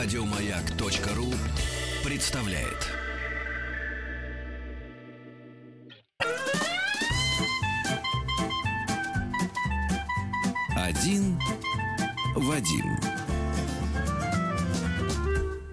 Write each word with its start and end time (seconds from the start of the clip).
Радиомаяк.ру 0.00 1.26
представляет. 2.04 2.86
Один 10.76 11.36
Вадим. 12.36 12.96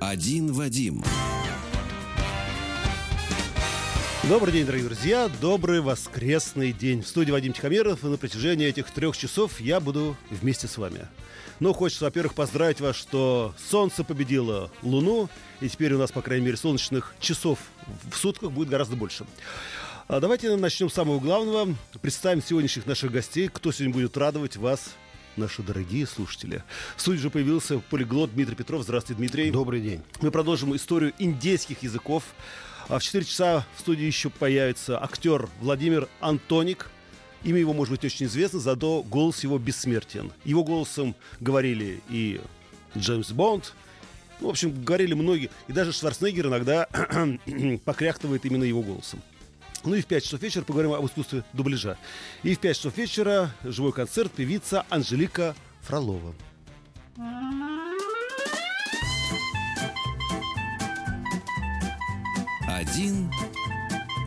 Один 0.02 0.54
Вадим. 0.54 1.04
Добрый 4.24 4.54
день, 4.54 4.66
дорогие 4.66 4.88
друзья. 4.88 5.30
Добрый 5.40 5.82
воскресный 5.82 6.74
день. 6.74 7.04
В 7.04 7.08
студии 7.08 7.30
Вадим 7.30 7.54
Тихомиров. 7.54 8.04
И 8.04 8.08
на 8.08 8.18
протяжении 8.18 8.66
этих 8.66 8.90
трех 8.90 9.16
часов 9.16 9.62
я 9.62 9.80
буду 9.80 10.18
вместе 10.32 10.68
с 10.68 10.80
вами. 10.80 11.02
Ну, 11.60 11.74
хочется, 11.74 12.06
во-первых, 12.06 12.34
поздравить 12.34 12.82
вас, 12.82 12.96
что 12.96 13.54
солнце 13.70 14.04
победило 14.04 14.70
Луну. 14.82 15.30
И 15.62 15.70
теперь 15.70 15.94
у 15.94 15.98
нас, 15.98 16.12
по 16.12 16.22
крайней 16.22 16.46
мере, 16.46 16.58
солнечных 16.58 17.16
часов 17.20 17.60
в 18.12 18.18
сутках 18.18 18.52
будет 18.52 18.70
гораздо 18.70 18.96
больше. 18.96 19.26
А 20.08 20.20
давайте 20.20 20.56
начнем 20.56 20.90
с 20.90 20.94
самого 20.94 21.20
главного. 21.20 21.74
Представим 22.02 22.44
сегодняшних 22.44 22.86
наших 22.86 23.12
гостей. 23.12 23.48
Кто 23.48 23.72
сегодня 23.72 23.94
будет 23.94 24.18
радовать 24.18 24.58
вас 24.58 24.92
наши 25.38 25.64
дорогие 25.64 26.06
слушатели. 26.06 26.64
В 26.96 27.02
студии 27.02 27.20
же 27.20 27.30
появился 27.30 27.80
полиглот 27.80 28.34
Дмитрий 28.34 28.56
Петров. 28.56 28.84
Здравствуйте, 28.84 29.18
Дмитрий. 29.18 29.52
Добрый 29.52 29.82
день. 29.82 30.02
Мы 30.22 30.32
продолжим 30.32 30.76
историю 30.76 31.14
индейских 31.20 31.84
языков. 31.84 32.24
А 32.88 33.00
в 33.00 33.04
4 33.04 33.26
часа 33.26 33.66
в 33.76 33.80
студии 33.80 34.04
еще 34.04 34.30
появится 34.30 35.02
актер 35.02 35.50
Владимир 35.60 36.08
Антоник. 36.20 36.92
Имя 37.46 37.60
его 37.60 37.74
может 37.74 37.92
быть 37.92 38.04
очень 38.04 38.26
известно, 38.26 38.60
зато 38.60 39.04
голос 39.04 39.44
его 39.44 39.60
бессмертен. 39.60 40.32
Его 40.44 40.64
голосом 40.64 41.16
говорили 41.40 42.02
и 42.10 42.42
Джеймс 42.98 43.32
Бонд, 43.32 43.74
ну, 44.42 44.48
в 44.48 44.50
общем, 44.50 44.84
говорили 44.84 45.14
многие. 45.14 45.50
И 45.68 45.72
даже 45.72 45.94
Шварценеггер 45.94 46.48
иногда 46.48 46.88
покряхтывает 47.86 48.46
именно 48.46 48.64
его 48.64 48.82
голосом. 48.82 49.22
Ну 49.84 49.94
и 49.94 50.02
в 50.02 50.08
5 50.08 50.24
часов 50.24 50.42
вечера 50.42 50.64
поговорим 50.64 50.94
об 50.94 51.06
искусстве 51.06 51.44
дубляжа. 51.54 51.98
И 52.42 52.56
в 52.56 52.60
5 52.60 52.76
часов 52.76 52.98
вечера 52.98 53.52
живой 53.64 53.94
концерт 53.94 54.32
певица 54.32 54.86
Анжелика 54.90 55.56
Фролова. 55.84 56.34
Один 62.68 63.32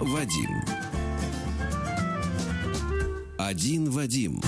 Вадим. 0.01 0.78
Один 3.49 3.89
Вадим. 3.89 4.43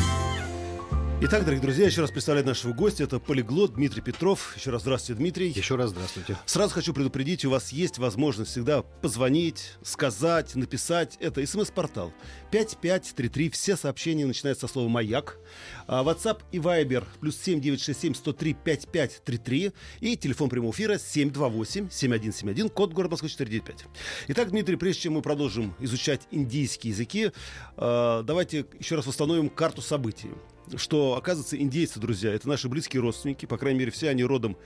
Итак, 1.22 1.44
дорогие 1.44 1.60
друзья, 1.60 1.84
еще 1.84 2.00
раз 2.00 2.10
представляю 2.10 2.46
нашего 2.46 2.72
гостя. 2.72 3.04
Это 3.04 3.18
полиглот 3.18 3.74
Дмитрий 3.74 4.00
Петров. 4.00 4.56
Еще 4.56 4.70
раз 4.70 4.80
здравствуйте, 4.80 5.18
Дмитрий. 5.18 5.50
Еще 5.50 5.76
раз 5.76 5.90
здравствуйте. 5.90 6.38
Сразу 6.46 6.72
хочу 6.72 6.94
предупредить, 6.94 7.44
у 7.44 7.50
вас 7.50 7.72
есть 7.72 7.98
возможность 7.98 8.52
всегда 8.52 8.80
позвонить, 9.02 9.74
сказать, 9.82 10.54
написать. 10.54 11.18
Это 11.20 11.46
смс-портал 11.46 12.14
5533. 12.52 13.50
Все 13.50 13.76
сообщения 13.76 14.24
начинаются 14.24 14.66
со 14.66 14.72
слова 14.72 14.88
«Маяк». 14.88 15.38
А 15.86 16.02
WhatsApp 16.02 16.40
и 16.52 16.58
Viber 16.58 17.04
плюс 17.20 17.36
7967 17.36 18.14
103 18.14 18.54
5533. 18.54 19.72
И 20.00 20.16
телефон 20.16 20.48
прямого 20.48 20.72
эфира 20.72 20.94
728-7171, 20.94 22.70
код 22.70 22.94
города 22.94 23.12
Москвы 23.12 23.28
495. 23.28 23.84
Итак, 24.28 24.48
Дмитрий, 24.52 24.76
прежде 24.76 25.02
чем 25.02 25.12
мы 25.12 25.20
продолжим 25.20 25.74
изучать 25.80 26.22
индийские 26.30 26.92
языки, 26.92 27.30
э, 27.76 28.22
давайте 28.24 28.64
еще 28.78 28.96
раз 28.96 29.06
восстановим 29.06 29.50
карту 29.50 29.82
событий 29.82 30.30
что, 30.76 31.16
оказывается, 31.16 31.56
индейцы, 31.56 32.00
друзья, 32.00 32.32
это 32.32 32.48
наши 32.48 32.68
близкие 32.68 33.02
родственники, 33.02 33.46
по 33.46 33.58
крайней 33.58 33.80
мере, 33.80 33.90
все 33.90 34.08
они 34.08 34.24
родом 34.24 34.56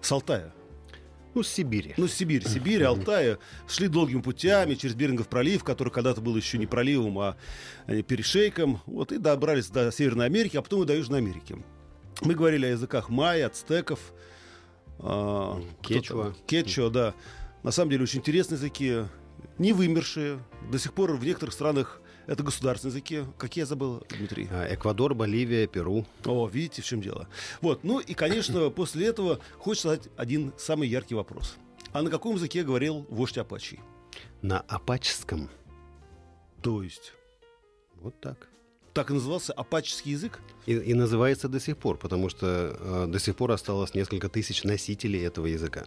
с 0.00 0.10
Алтая. 0.10 0.52
Ну, 1.34 1.42
с 1.42 1.48
Сибири. 1.48 1.94
Ну, 1.96 2.06
с 2.06 2.12
Сибири. 2.12 2.46
Сибирь, 2.46 2.84
Алтая. 2.84 3.38
Шли 3.66 3.88
долгими 3.88 4.20
путями 4.20 4.74
через 4.74 4.94
Берингов 4.94 5.28
пролив, 5.28 5.64
который 5.64 5.92
когда-то 5.92 6.20
был 6.20 6.36
еще 6.36 6.58
не 6.58 6.66
проливом, 6.66 7.18
а 7.18 7.36
перешейком. 7.86 8.80
Вот, 8.86 9.10
и 9.10 9.18
добрались 9.18 9.68
до 9.68 9.90
Северной 9.90 10.26
Америки, 10.26 10.56
а 10.56 10.62
потом 10.62 10.84
и 10.84 10.86
до 10.86 10.94
Южной 10.94 11.18
Америки. 11.18 11.56
Мы 12.22 12.34
говорили 12.34 12.66
о 12.66 12.70
языках 12.70 13.08
майя, 13.08 13.46
ацтеков. 13.46 14.12
Э, 15.00 15.60
Кечуа. 15.82 16.34
Кечуа, 16.46 16.88
да. 16.88 17.14
На 17.64 17.72
самом 17.72 17.90
деле, 17.90 18.04
очень 18.04 18.20
интересные 18.20 18.56
языки. 18.56 19.02
Не 19.58 19.72
вымершие. 19.72 20.38
До 20.70 20.78
сих 20.78 20.92
пор 20.92 21.14
в 21.14 21.24
некоторых 21.24 21.52
странах 21.52 22.00
это 22.26 22.42
государственные 22.42 22.92
языки. 22.92 23.24
Какие 23.38 23.62
я 23.62 23.66
забыл, 23.66 24.04
Дмитрий? 24.08 24.48
Эквадор, 24.70 25.14
Боливия, 25.14 25.66
Перу. 25.66 26.06
О, 26.24 26.48
видите, 26.48 26.82
в 26.82 26.84
чем 26.84 27.00
дело. 27.00 27.28
Вот. 27.60 27.84
Ну 27.84 27.98
и, 28.00 28.14
конечно, 28.14 28.70
после 28.76 29.06
этого 29.06 29.40
хочется 29.58 29.88
задать 29.88 30.08
один 30.16 30.52
самый 30.58 30.88
яркий 30.88 31.14
вопрос. 31.14 31.56
А 31.92 32.02
на 32.02 32.10
каком 32.10 32.36
языке 32.36 32.64
говорил 32.64 33.06
вождь 33.08 33.38
Апачи? 33.38 33.78
На 34.42 34.60
апачском. 34.60 35.50
То 36.62 36.82
есть? 36.82 37.12
Вот 37.96 38.20
так. 38.20 38.48
Так 38.92 39.10
и 39.10 39.14
назывался 39.14 39.52
апачский 39.52 40.12
язык? 40.12 40.40
И, 40.66 40.74
и 40.74 40.94
называется 40.94 41.48
до 41.48 41.58
сих 41.58 41.76
пор, 41.76 41.98
потому 41.98 42.28
что 42.28 42.76
э, 42.78 43.06
до 43.08 43.18
сих 43.18 43.34
пор 43.36 43.50
осталось 43.50 43.94
несколько 43.94 44.28
тысяч 44.28 44.62
носителей 44.62 45.24
этого 45.26 45.46
языка 45.46 45.84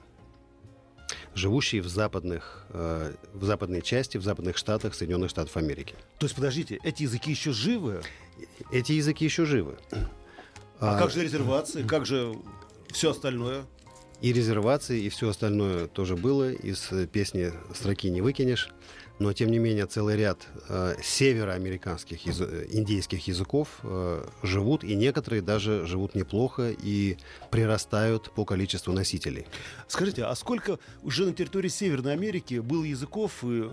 живущие 1.37 1.81
в 1.81 1.87
западных, 1.87 2.65
э, 2.69 3.13
в 3.33 3.45
западной 3.45 3.81
части, 3.81 4.17
в 4.17 4.23
западных 4.23 4.57
штатах 4.57 4.95
Соединенных 4.95 5.29
Штатов 5.29 5.55
Америки. 5.57 5.95
То 6.19 6.25
есть, 6.25 6.35
подождите, 6.35 6.79
эти 6.83 7.03
языки 7.03 7.31
еще 7.31 7.51
живы? 7.51 8.01
Эти 8.71 8.93
языки 8.93 9.25
еще 9.25 9.45
живы. 9.45 9.77
А, 10.79 10.95
а 10.95 10.99
как 10.99 11.11
же 11.11 11.23
резервации? 11.23 11.83
Как 11.83 12.05
же 12.05 12.35
все 12.91 13.11
остальное? 13.11 13.65
И 14.21 14.33
резервации, 14.33 15.01
и 15.01 15.09
все 15.09 15.29
остальное 15.29 15.87
тоже 15.87 16.15
было. 16.15 16.51
Из 16.51 16.89
песни 17.11 17.53
строки 17.73 18.09
не 18.09 18.21
выкинешь 18.21 18.69
но 19.19 19.33
тем 19.33 19.49
не 19.49 19.59
менее 19.59 19.85
целый 19.87 20.15
ряд 20.15 20.47
э, 20.69 20.95
североамериканских 21.01 22.25
яз... 22.25 22.41
индейских 22.41 23.27
языков 23.27 23.79
э, 23.83 24.25
живут, 24.43 24.83
и 24.83 24.95
некоторые 24.95 25.41
даже 25.41 25.85
живут 25.85 26.15
неплохо 26.15 26.71
и 26.71 27.17
прирастают 27.49 28.31
по 28.31 28.45
количеству 28.45 28.93
носителей. 28.93 29.45
Скажите, 29.87 30.23
а 30.23 30.35
сколько 30.35 30.79
уже 31.03 31.25
на 31.25 31.33
территории 31.33 31.69
Северной 31.69 32.13
Америки 32.13 32.59
было 32.59 32.83
языков 32.83 33.43
и 33.43 33.69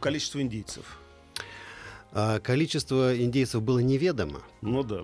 количество 0.00 0.40
индейцев? 0.40 0.98
А, 2.12 2.38
количество 2.38 3.16
индейцев 3.16 3.62
было 3.62 3.80
неведомо. 3.80 4.40
Ну 4.62 4.84
да. 4.84 5.02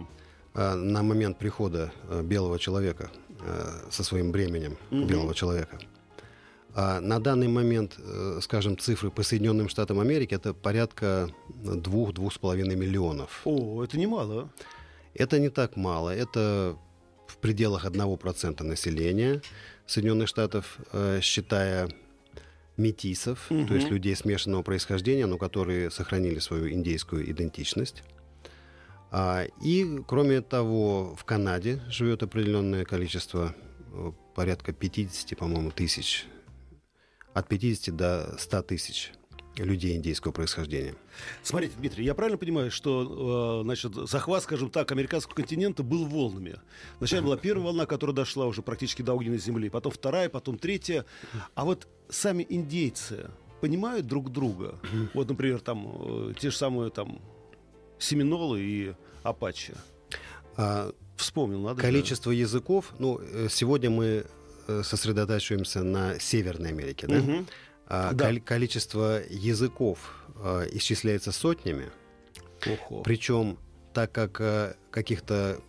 А, 0.55 0.77
на 0.77 1.03
момент 1.03 1.39
прихода 1.39 1.93
э, 2.09 2.23
белого 2.23 2.59
человека 2.59 3.11
э, 3.41 3.91
со 3.91 4.05
своим 4.05 4.31
бременем 4.31 4.77
угу. 4.91 5.05
белого 5.05 5.35
человека. 5.35 5.79
А 6.75 7.01
на 7.01 7.19
данный 7.19 7.49
момент, 7.49 7.97
э, 7.99 8.39
скажем, 8.43 8.79
цифры 8.79 9.11
по 9.11 9.23
Соединенным 9.23 9.69
Штатам 9.69 9.99
Америки 10.01 10.35
это 10.35 10.55
порядка 10.55 11.29
двух-двух 11.49 12.33
с 12.33 12.39
половиной 12.39 12.77
миллионов. 12.77 13.41
О, 13.45 13.83
это 13.83 13.99
немало. 13.99 14.51
Это 15.15 15.39
не 15.39 15.49
так 15.49 15.77
мало. 15.77 16.15
Это 16.15 16.77
в 17.27 17.39
пределах 17.39 17.85
1% 17.85 18.63
населения 18.63 19.43
Соединенных 19.87 20.29
Штатов, 20.29 20.79
э, 20.93 21.21
считая 21.23 21.89
метисов, 22.77 23.51
угу. 23.51 23.67
то 23.67 23.75
есть 23.75 23.91
людей 23.91 24.17
смешанного 24.17 24.63
происхождения, 24.63 25.27
но 25.27 25.39
которые 25.39 25.91
сохранили 25.91 26.39
свою 26.39 26.71
индейскую 26.71 27.31
идентичность. 27.31 28.03
А, 29.11 29.45
и, 29.63 30.01
кроме 30.07 30.41
того, 30.41 31.17
в 31.17 31.25
Канаде 31.25 31.81
живет 31.89 32.23
определенное 32.23 32.85
количество, 32.85 33.55
э, 33.93 34.13
порядка 34.35 34.73
50, 34.73 35.37
по-моему, 35.37 35.73
тысяч 35.73 36.27
от 37.35 37.49
50 37.49 37.97
до 37.97 38.37
100 38.39 38.63
тысяч 38.63 39.13
людей 39.57 39.97
индейского 39.97 40.33
происхождения. 40.33 40.95
Смотрите, 41.43 41.75
Дмитрий, 41.77 42.05
я 42.05 42.15
правильно 42.15 42.39
понимаю, 42.39 42.71
что 42.71 43.61
э, 43.61 43.65
значит, 43.65 43.95
захват, 43.95 44.43
скажем 44.43 44.71
так, 44.71 44.91
американского 44.93 45.35
континента 45.35 45.83
был 45.83 46.07
волнами? 46.07 46.57
Вначале 46.99 47.23
была 47.23 47.37
первая 47.37 47.67
волна, 47.67 47.87
которая 47.87 48.15
дошла 48.15 48.47
уже 48.47 48.63
практически 48.63 49.03
до 49.03 49.15
огненной 49.15 49.39
земли, 49.39 49.69
потом 49.69 49.93
вторая, 49.93 50.29
потом 50.29 50.57
третья. 50.57 51.05
А 51.55 51.65
вот 51.65 51.89
сами 52.09 52.47
индейцы 52.49 53.31
понимают 53.61 54.07
друг 54.07 54.31
друга? 54.33 54.79
Вот, 55.15 55.29
например, 55.29 55.61
там 55.61 56.31
э, 56.31 56.35
те 56.39 56.51
же 56.51 56.57
самые 56.57 56.91
там 56.91 57.21
семинолы 57.99 58.61
и 58.61 58.95
апачи. 59.23 59.75
А, 60.57 60.93
Вспомнил, 61.17 61.61
надо. 61.61 61.83
Количество 61.83 62.33
же. 62.33 62.39
языков, 62.39 62.95
ну, 62.99 63.21
э, 63.21 63.49
сегодня 63.51 63.91
мы 63.91 64.25
сосредотачиваемся 64.83 65.83
на 65.83 66.19
Северной 66.19 66.71
Америке, 66.71 67.07
да? 67.07 67.19
Угу. 67.19 67.47
А, 67.93 68.13
да. 68.13 68.33
количество 68.39 69.21
языков 69.29 70.15
а, 70.37 70.65
исчисляется 70.71 71.33
сотнями. 71.33 71.91
Охо. 72.65 73.03
Причем, 73.03 73.59
так 73.93 74.13
как 74.13 74.41
а, 74.41 74.77
каких-то 74.93 75.61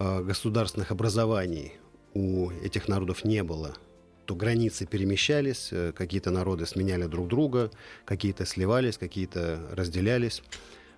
а, 0.00 0.22
государственных 0.22 0.90
образований 0.90 1.74
у 2.14 2.50
этих 2.50 2.88
народов 2.88 3.24
не 3.24 3.44
было, 3.44 3.76
то 4.24 4.34
границы 4.34 4.86
перемещались, 4.86 5.72
какие-то 5.94 6.32
народы 6.32 6.66
сменяли 6.66 7.06
друг 7.06 7.28
друга, 7.28 7.70
какие-то 8.04 8.44
сливались, 8.44 8.98
какие-то 8.98 9.60
разделялись. 9.70 10.42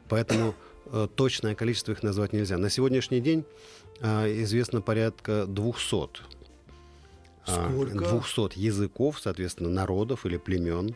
Поэтому 0.08 0.54
точное 1.14 1.54
количество 1.54 1.92
их 1.92 2.02
назвать 2.02 2.32
нельзя. 2.32 2.56
На 2.56 2.70
сегодняшний 2.70 3.20
день 3.20 3.44
известно 4.00 4.80
порядка 4.80 5.44
200 5.44 5.94
а, 5.94 6.08
Сколько? 7.48 7.98
200 7.98 8.58
языков, 8.58 9.18
соответственно, 9.20 9.70
народов 9.70 10.26
или 10.26 10.36
племен. 10.36 10.94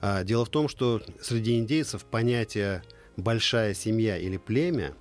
А, 0.00 0.22
Дело 0.24 0.44
в 0.44 0.48
том, 0.48 0.68
что 0.68 1.02
среди 1.20 1.58
индейцев 1.58 2.04
понятие 2.04 2.82
«большая 3.16 3.74
семья» 3.74 4.16
или 4.16 4.36
«племя» 4.36 4.94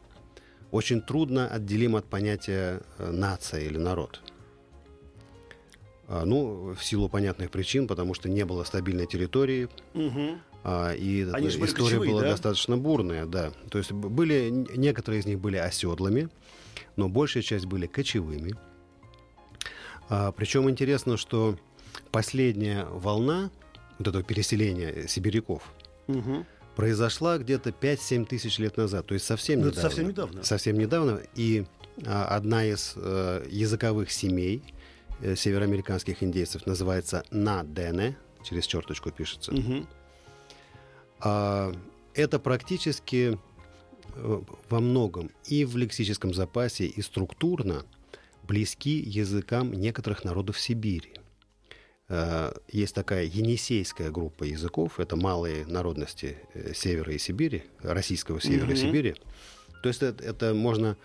очень 0.72 1.02
трудно 1.02 1.48
отделимо 1.48 2.00
от 2.00 2.06
понятия 2.06 2.82
э, 2.98 3.12
«нация» 3.12 3.62
или 3.62 3.78
«народ». 3.78 4.22
А, 6.08 6.26
Ну, 6.26 6.74
в 6.74 6.84
силу 6.84 7.10
понятных 7.10 7.52
причин, 7.52 7.88
потому 7.88 8.14
что 8.14 8.28
не 8.30 8.44
было 8.46 8.64
стабильной 8.64 9.06
территории, 9.08 9.70
а, 10.64 10.92
и 10.94 11.24
Они 11.32 11.48
история 11.48 11.74
кочевые, 11.74 12.12
была 12.12 12.22
да? 12.22 12.32
достаточно 12.32 12.78
бурная, 12.78 13.26
да. 13.26 13.52
То 13.70 13.78
есть 13.78 13.92
были 13.92 14.50
некоторые 14.76 15.22
из 15.22 15.26
них 15.26 15.40
были 15.40 15.58
оседлыми, 15.58 16.30
но 16.96 17.08
большая 17.08 17.44
часть 17.44 17.66
были 17.66 17.88
кочевыми. 17.88 18.56
А, 20.10 20.32
причем 20.32 20.70
интересно, 20.70 21.18
что 21.18 21.58
последняя 22.12 22.86
волна 22.86 23.50
вот 24.00 24.08
этого 24.08 24.24
переселения 24.24 25.08
сибиряков 25.08 25.64
Мгм. 26.08 26.46
произошла 26.76 27.38
где-то 27.38 27.72
5-7 27.72 28.26
тысяч 28.26 28.60
лет 28.60 28.78
назад, 28.78 29.08
то 29.08 29.14
есть 29.14 29.26
совсем 29.26 29.60
Ну, 29.62 29.68
недавно. 29.68 29.82
совсем 29.90 30.08
недавно. 30.08 30.44
Совсем 30.44 30.78
недавно. 30.78 31.22
И 31.36 31.66
а, 32.06 32.26
одна 32.28 32.64
из 32.66 32.94
э, 32.96 33.46
языковых 33.50 34.12
семей 34.12 34.62
э, 35.22 35.36
североамериканских 35.36 36.22
индейцев 36.22 36.66
называется 36.68 37.24
Надене, 37.32 38.16
через 38.44 38.66
черточку 38.68 39.10
пишется. 39.12 39.52
А, 41.20 41.74
это 42.14 42.40
практически 42.40 43.38
э, 44.16 44.42
во 44.70 44.80
многом 44.80 45.32
и 45.46 45.66
в 45.66 45.76
лексическом 45.78 46.34
запасе, 46.34 46.86
и 46.86 47.02
структурно 47.02 47.84
близки 48.48 49.00
языкам 49.00 49.74
некоторых 49.74 50.24
народов 50.24 50.60
Сибири. 50.60 51.14
Э, 52.10 52.54
Есть 52.72 52.96
такая 52.96 53.26
енисейская 53.26 54.10
группа 54.12 54.44
языков, 54.46 55.00
это 55.00 55.16
малые 55.16 55.66
народности 55.66 56.38
э, 56.54 56.74
севера 56.74 57.14
и 57.14 57.18
Сибири, 57.18 57.64
российского 57.82 58.40
севера 58.42 58.72
и 58.72 58.76
Мгм. 58.76 58.78
Сибири. 58.78 59.16
То 59.84 59.90
есть 59.90 60.02
это, 60.02 60.24
это 60.24 60.54
можно 60.54 60.98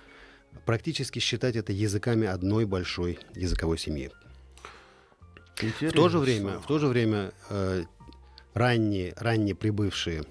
практически 0.64 1.18
считать 1.18 1.56
это 1.56 1.72
языками 1.72 2.26
одной 2.26 2.64
большой 2.66 3.18
языковой 3.34 3.78
семьи. 3.78 4.10
В 5.56 5.92
то 5.92 6.08
же 6.08 6.18
время, 6.18 6.58
в 6.58 6.66
то 6.66 6.78
же 6.78 6.86
время 6.86 7.32
э, 7.50 7.84
ранние, 8.54 9.12
ранние 9.16 9.54
прибывшие 9.54 10.24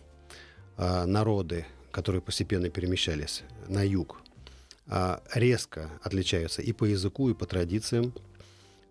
э, 0.78 1.06
народы, 1.06 1.66
которые 1.92 2.22
постепенно 2.22 2.70
перемещались 2.70 3.44
на 3.68 3.86
юг, 3.86 4.21
резко 5.34 5.90
отличаются 6.02 6.62
и 6.62 6.74
по 6.74 6.86
языку, 6.86 7.30
и 7.30 7.34
по 7.34 7.46
традициям 7.46 8.14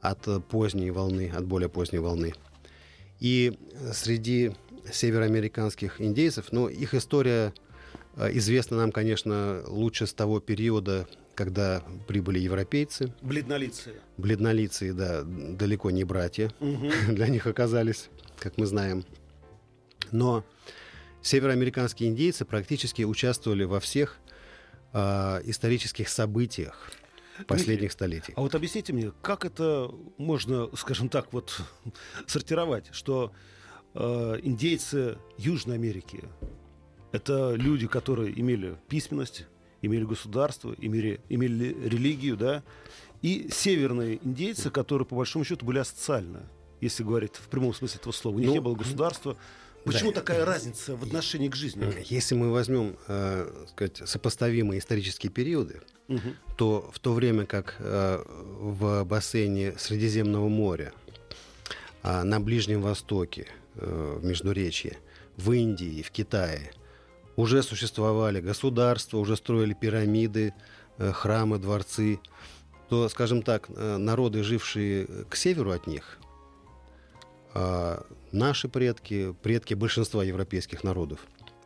от 0.01 0.27
поздней 0.49 0.91
волны, 0.91 1.31
от 1.35 1.45
более 1.45 1.69
поздней 1.69 1.99
волны. 1.99 2.33
И 3.19 3.59
среди 3.93 4.53
североамериканских 4.91 6.01
индейцев, 6.01 6.53
ну, 6.53 6.69
их 6.69 6.95
история 6.95 7.53
э, 8.17 8.31
известна 8.35 8.79
нам, 8.79 8.93
конечно, 8.93 9.63
лучше 9.67 10.07
с 10.07 10.15
того 10.15 10.41
периода, 10.41 11.07
когда 11.35 11.83
прибыли 12.07 12.39
европейцы. 12.39 13.13
Бледнолицые. 13.23 13.97
Бледнолицые, 14.17 14.93
да, 14.93 15.23
далеко 15.23 15.91
не 15.91 16.05
братья 16.05 16.51
Мгм. 16.61 16.91
для 17.15 17.29
них 17.29 17.47
оказались, 17.47 18.09
как 18.39 18.57
мы 18.57 18.67
знаем. 18.67 19.05
Но 20.13 20.45
североамериканские 21.23 22.09
индейцы 22.09 22.45
практически 22.45 23.03
участвовали 23.03 23.65
во 23.65 23.81
всех 23.81 24.17
а, 24.93 25.41
исторических 25.45 26.09
событиях 26.09 26.91
последних 27.47 27.93
столетий. 27.93 28.33
А 28.37 28.41
вот 28.41 28.55
объясните 28.55 28.93
мне, 28.93 29.13
как 29.23 29.45
это 29.45 29.91
можно, 30.19 30.69
скажем 30.77 31.09
так, 31.09 31.33
вот 31.33 31.61
сортировать, 32.27 32.89
что 32.93 33.33
э, 33.95 34.39
индейцы 34.43 35.17
Южной 35.39 35.77
Америки 35.77 36.25
это 37.13 37.55
люди, 37.55 37.87
которые 37.87 38.39
имели 38.39 38.77
письменность, 38.89 39.47
имели 39.83 40.05
государство, 40.05 40.75
имели, 40.79 41.21
имели 41.29 41.77
религию, 41.89 42.37
да, 42.37 42.63
и 43.23 43.49
северные 43.53 44.25
индейцы, 44.25 44.71
которые 44.71 45.07
по 45.07 45.17
большому 45.17 45.45
счету 45.45 45.67
были 45.67 45.79
асоциальны, 45.79 46.41
если 46.81 47.03
говорить 47.03 47.37
в 47.37 47.49
прямом 47.49 47.75
смысле 47.75 47.99
этого 48.01 48.13
слова. 48.13 48.37
У 48.37 48.39
них 48.39 48.49
Ну, 48.49 48.55
не 48.55 48.61
было 48.61 48.75
государства. 48.75 49.37
Почему 49.85 50.13
да. 50.13 50.21
такая 50.21 50.45
разница 50.45 50.97
в 50.97 51.03
отношении 51.03 51.49
к 51.49 51.57
жизни? 51.57 51.85
Если 52.07 52.35
мы 52.35 52.53
возьмем 52.53 52.97
э, 53.09 53.67
сказать, 53.71 54.03
сопоставимые 54.05 54.79
исторические 54.81 55.31
периоды, 55.31 55.81
Мгм. 56.09 56.37
то 56.57 56.91
в 56.93 56.99
то 56.99 57.13
время 57.13 57.47
как 57.47 57.77
э, 57.79 58.23
в 58.27 59.05
бассейне 59.05 59.75
Средиземного 59.79 60.49
моря, 60.49 60.93
а 62.03 62.25
на 62.25 62.41
Ближнем 62.41 62.83
Востоке, 62.83 63.47
э, 63.77 64.19
в 64.21 64.25
Междуречье, 64.25 64.99
в 65.37 65.53
Индии, 65.53 66.03
в 66.03 66.11
Китае 66.11 66.73
уже 67.37 67.63
существовали 67.63 68.41
государства, 68.41 69.19
уже 69.19 69.37
строили 69.37 69.73
пирамиды, 69.73 70.53
э, 70.99 71.13
храмы, 71.13 71.59
дворцы, 71.59 72.19
то, 72.89 73.09
скажем 73.09 73.43
так, 73.43 73.67
э, 73.69 73.97
народы, 73.97 74.43
жившие 74.43 75.07
к 75.29 75.37
северу 75.37 75.71
от 75.71 75.87
них, 75.87 76.19
наши 78.33 78.69
предки, 78.69 79.35
предки 79.43 79.75
большинства 79.75 80.23
европейских 80.25 80.85
народов, 80.85 81.21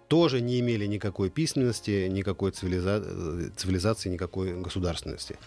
тоже 0.09 0.41
не 0.41 0.61
имели 0.61 0.87
никакой 0.87 1.31
письменности, 1.31 2.09
никакой 2.09 2.51
цивилиза- 2.51 3.03
э, 3.05 3.51
цивилизации, 3.57 4.11
никакой 4.11 4.61
государственности. 4.61 5.39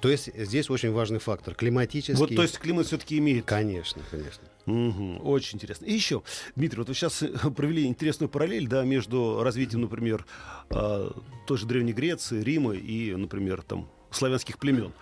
То 0.00 0.10
есть 0.10 0.30
здесь 0.34 0.68
очень 0.70 0.92
важный 0.92 1.18
фактор 1.18 1.54
климатический. 1.54 2.18
Вот, 2.18 2.34
то 2.34 2.42
есть 2.42 2.58
климат 2.58 2.86
все-таки 2.86 3.18
имеет 3.18 3.44
Конечно, 3.44 4.02
конечно. 4.10 4.42
Мгм. 4.66 5.26
Очень 5.26 5.56
интересно. 5.56 5.86
И 5.86 5.92
еще, 5.92 6.22
Дмитрий, 6.56 6.78
вот 6.78 6.88
вы 6.88 6.94
сейчас 6.94 7.22
провели 7.56 7.86
интересную 7.86 8.28
параллель, 8.28 8.66
да, 8.66 8.82
между 8.84 9.42
развитием, 9.42 9.82
например, 9.82 10.26
э, 10.70 11.10
той 11.46 11.58
же 11.58 11.66
Древней 11.66 11.92
Греции, 11.92 12.42
Рима 12.42 12.74
и, 12.74 13.14
например, 13.14 13.62
там 13.62 13.88
славянских 14.10 14.58
племен. 14.58 14.92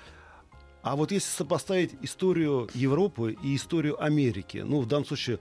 А 0.83 0.97
вот 0.97 1.13
если 1.13 1.29
сопоставить 1.29 1.93
историю 2.03 2.69
Европы 2.75 3.37
и 3.43 3.55
историю 3.57 4.03
Америки, 4.03 4.59
ну, 4.59 4.81
в 4.81 4.87
данном 4.89 5.05
случае, 5.07 5.39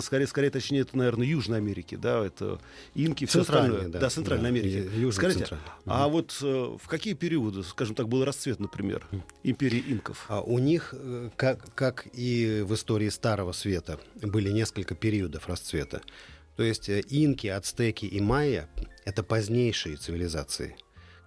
скорее, 0.00 0.26
скорее 0.26 0.50
точнее, 0.50 0.80
это, 0.80 0.96
наверное, 0.96 1.26
Южной 1.26 1.58
Америки, 1.58 1.96
да, 1.96 2.24
это 2.24 2.58
инки, 2.94 3.26
все 3.26 3.42
остальное. 3.42 3.88
да. 3.88 4.00
Да, 4.00 4.08
Центральной 4.10 4.44
Да, 4.44 4.48
Америки. 4.48 4.88
Южной, 4.96 5.12
Скажите, 5.12 5.40
Центральной. 5.40 5.66
а 5.84 6.08
вот 6.08 6.38
э, 6.42 6.76
в 6.82 6.88
какие 6.88 7.12
периоды, 7.12 7.62
скажем 7.62 7.94
так, 7.94 8.08
был 8.08 8.24
расцвет, 8.24 8.58
например, 8.58 9.06
империи 9.42 9.84
инков? 9.88 10.24
А 10.28 10.40
у 10.40 10.58
них, 10.58 10.94
э, 10.96 11.28
как, 11.36 11.74
как 11.74 12.06
и 12.14 12.62
в 12.66 12.74
истории 12.74 13.10
Старого 13.10 13.52
Света, 13.52 14.00
были 14.22 14.50
несколько 14.50 14.94
периодов 14.94 15.46
расцвета. 15.46 16.00
То 16.56 16.62
есть 16.62 16.88
э, 16.88 17.02
инки, 17.08 17.48
ацтеки 17.48 18.06
и 18.06 18.20
майя— 18.20 18.68
это 19.04 19.22
позднейшие 19.22 19.96
цивилизации, 19.96 20.76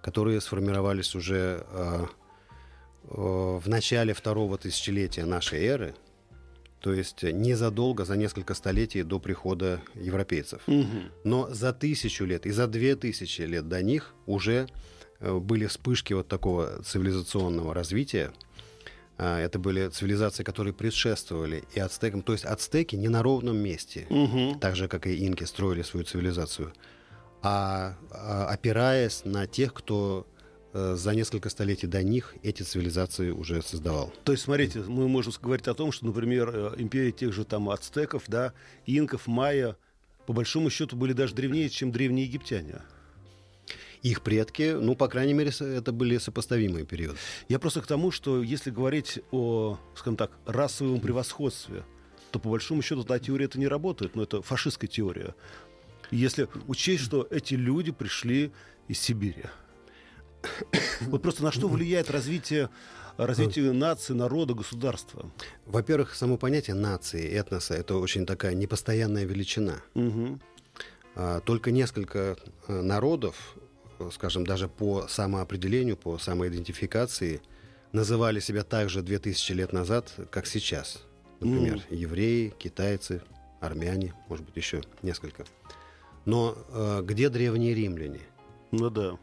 которые 0.02 0.40
сформировались 0.40 1.14
уже 1.14 1.64
э, 1.70 2.06
в 3.08 3.68
начале 3.68 4.14
второго 4.14 4.58
тысячелетия 4.58 5.24
нашей 5.24 5.64
эры, 5.64 5.94
то 6.80 6.92
есть 6.92 7.24
э, 7.24 7.32
незадолго, 7.32 8.04
за 8.04 8.16
несколько 8.16 8.54
столетий 8.54 9.02
до 9.02 9.18
прихода 9.18 9.80
европейцев. 9.94 10.62
Мгм. 10.66 11.10
Но 11.24 11.48
за 11.50 11.72
тысячу 11.72 12.24
лет 12.24 12.46
и 12.46 12.50
за 12.50 12.66
две 12.66 12.94
тысячи 12.96 13.42
лет 13.42 13.68
до 13.68 13.82
них 13.82 14.14
уже 14.26 14.68
э, 15.20 15.34
были 15.38 15.66
вспышки 15.66 16.12
вот 16.12 16.28
такого 16.28 16.82
цивилизационного 16.82 17.72
развития. 17.72 18.32
А, 19.16 19.38
Это 19.38 19.58
были 19.58 19.88
цивилизации, 19.88 20.42
которые 20.42 20.74
предшествовали 20.74 21.64
и 21.74 21.80
ацтекам. 21.80 22.22
То 22.22 22.32
есть 22.32 22.44
ацтеки 22.44 22.96
не 22.96 23.08
на 23.08 23.22
ровном 23.22 23.56
месте, 23.56 24.06
Мгм. 24.10 24.58
так 24.58 24.76
же, 24.76 24.88
как 24.88 25.06
и 25.06 25.24
инки 25.26 25.44
строили 25.44 25.82
свою 25.82 26.04
цивилизацию, 26.04 26.72
а, 27.42 27.96
а 28.10 28.46
опираясь 28.48 29.24
на 29.24 29.46
тех, 29.46 29.72
кто 29.72 30.26
э, 30.26 30.33
за 30.74 31.14
несколько 31.14 31.50
столетий 31.50 31.86
до 31.86 32.02
них 32.02 32.34
эти 32.42 32.62
цивилизации 32.62 33.30
уже 33.30 33.62
создавал. 33.62 34.12
То 34.24 34.32
есть, 34.32 34.44
смотрите, 34.44 34.80
мы 34.80 35.08
можем 35.08 35.32
говорить 35.40 35.68
о 35.68 35.74
том, 35.74 35.92
что, 35.92 36.06
например, 36.06 36.50
э, 36.52 36.74
империи 36.78 37.12
тех 37.12 37.32
же 37.32 37.44
там 37.44 37.70
ацтеков, 37.70 38.24
да, 38.26 38.52
инков, 38.84 39.28
майя, 39.28 39.76
по 40.26 40.32
большому 40.32 40.70
счету, 40.70 40.96
были 40.96 41.12
даже 41.12 41.34
древнее, 41.34 41.68
чем 41.68 41.92
древние 41.92 42.26
египтяне. 42.26 42.82
Их 44.02 44.22
предки, 44.22 44.72
ну, 44.78 44.96
по 44.96 45.06
крайней 45.08 45.32
мере, 45.32 45.50
это 45.60 45.92
были 45.92 46.18
сопоставимые 46.18 46.84
периоды. 46.84 47.18
Я 47.48 47.58
просто 47.58 47.80
к 47.80 47.86
тому, 47.86 48.10
что 48.10 48.42
если 48.42 48.70
говорить 48.70 49.20
о, 49.30 49.78
скажем 49.94 50.16
так, 50.16 50.32
расовом 50.44 51.00
превосходстве, 51.00 51.84
то 52.32 52.40
по 52.40 52.50
большому 52.50 52.82
счету 52.82 53.04
та 53.04 53.20
теория 53.20 53.44
это 53.44 53.60
не 53.60 53.68
работает, 53.68 54.16
но 54.16 54.24
это 54.24 54.42
фашистская 54.42 54.88
теория. 54.88 55.36
Если 56.10 56.48
учесть, 56.66 57.04
что 57.04 57.26
эти 57.30 57.54
люди 57.54 57.92
пришли 57.92 58.52
из 58.88 58.98
Сибири. 59.00 59.44
Вот 61.02 61.22
просто 61.22 61.42
на 61.42 61.52
что 61.52 61.68
влияет 61.68 62.10
развитие, 62.10 62.68
развитие 63.16 63.72
нации, 63.72 64.12
народа, 64.12 64.54
государства? 64.54 65.30
Во-первых, 65.66 66.14
само 66.14 66.36
понятие 66.36 66.74
нации, 66.74 67.28
этноса, 67.30 67.74
это 67.74 67.96
очень 67.96 68.26
такая 68.26 68.54
непостоянная 68.54 69.24
величина. 69.24 69.82
А, 71.16 71.40
Только 71.40 71.70
несколько 71.70 72.36
э, 72.66 72.80
народов, 72.82 73.56
э, 74.00 74.10
скажем, 74.12 74.44
даже 74.44 74.66
по 74.68 75.06
самоопределению, 75.08 75.96
по 75.96 76.18
самоидентификации, 76.18 77.40
называли 77.92 78.40
себя 78.40 78.64
так 78.64 78.88
же 78.90 79.00
2000 79.02 79.52
лет 79.52 79.72
назад, 79.72 80.12
как 80.30 80.46
сейчас. 80.46 81.02
Например, 81.38 81.76
Mm. 81.76 81.94
евреи, 81.96 82.52
китайцы, 82.58 83.22
армяне, 83.60 84.12
может 84.28 84.44
быть, 84.44 84.56
еще 84.56 84.82
несколько. 85.02 85.44
Но 86.24 86.56
э, 86.72 87.02
где 87.04 87.28
древние 87.28 87.74
римляне? 87.74 88.20
Ну 88.72 88.90
да. 88.90 89.16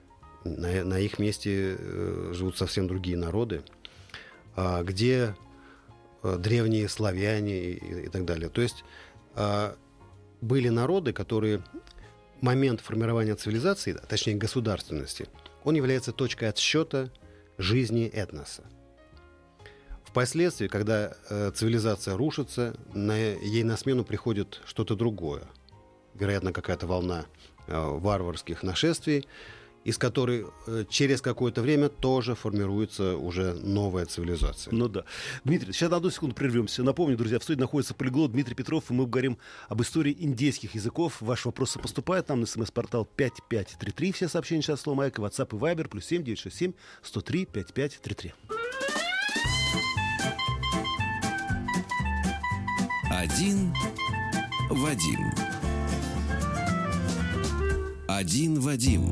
На, 0.44 0.84
на 0.84 1.00
их 1.00 1.20
месте 1.20 1.76
э, 1.78 2.32
живут 2.34 2.58
совсем 2.58 2.88
другие 2.88 3.18
народы. 3.18 3.62
А 4.56 4.84
где 4.84 5.36
э, 6.24 6.38
древние 6.38 6.90
славяне 6.90 7.60
и, 7.62 8.06
и- 8.06 8.10
так 8.10 8.26
далее. 8.26 8.50
То 8.50 8.62
есть 8.62 8.84
а, 9.34 9.76
были 10.42 10.70
народы, 10.70 11.14
которые 11.14 11.64
момент 12.42 12.82
формирования 12.82 13.36
цивилизации, 13.36 13.96
а 13.96 14.06
точнее 14.06 14.36
государственности, 14.36 15.28
он 15.64 15.76
является 15.76 16.12
точкой 16.12 16.50
отсчета 16.50 17.12
жизни 17.58 18.08
этноса. 18.08 18.64
Впоследствии, 20.04 20.68
когда 20.68 21.16
э, 21.30 21.52
цивилизация 21.56 22.18
рушится, 22.18 22.76
на, 22.94 23.18
ей 23.18 23.64
на 23.64 23.78
смену 23.78 24.04
приходит 24.04 24.60
что-то 24.66 24.96
другое. 24.96 25.44
Вероятно, 26.16 26.52
какая-то 26.52 26.86
волна 26.86 27.26
э, 27.68 27.74
варварских 27.78 28.64
нашествий, 28.64 29.26
из 29.84 29.98
которой 29.98 30.46
э, 30.68 30.86
через 30.90 31.22
какое-то 31.22 31.62
время 31.62 31.90
тоже 31.90 32.36
формируется 32.36 33.18
уже 33.18 33.54
новая 33.54 34.06
цивилизация. 34.06 34.74
Ну 34.74 34.88
да. 34.88 35.06
Дмитрий, 35.44 35.74
сейчас 35.74 35.90
на 35.90 35.98
одну 35.98 36.10
секунду 36.10 36.36
прервемся. 36.36 36.84
Напомню, 36.84 37.18
друзья, 37.18 37.40
в 37.40 37.44
студии 37.44 37.60
находится 37.60 37.94
полиглот 37.94 38.32
Дмитрий 38.32 38.56
Петров, 38.56 38.90
и 38.90 38.94
мы 38.94 39.08
говорим 39.08 39.38
об 39.70 39.82
истории 39.82 40.16
индейских 40.20 40.76
языков. 40.76 41.18
Ваши 41.22 41.48
вопросы 41.48 41.80
поступают 41.80 42.30
нам 42.30 42.42
на 42.42 42.46
смс-портал 42.46 43.06
5533. 43.06 44.12
Все 44.12 44.28
сообщения 44.28 44.62
сейчас 44.62 44.82
слово 44.82 44.98
«Маяк» 44.98 45.18
и 45.18 45.22
WhatsApp 45.22 45.56
и 45.56 45.60
Viber, 45.60 45.88
плюс 45.88 46.06
7967 46.06 46.74
103 47.02 47.46
5533. 47.46 48.34
Один 53.10 53.74
Вадим. 54.70 55.32
Один 58.08 58.60
Вадим. 58.60 59.12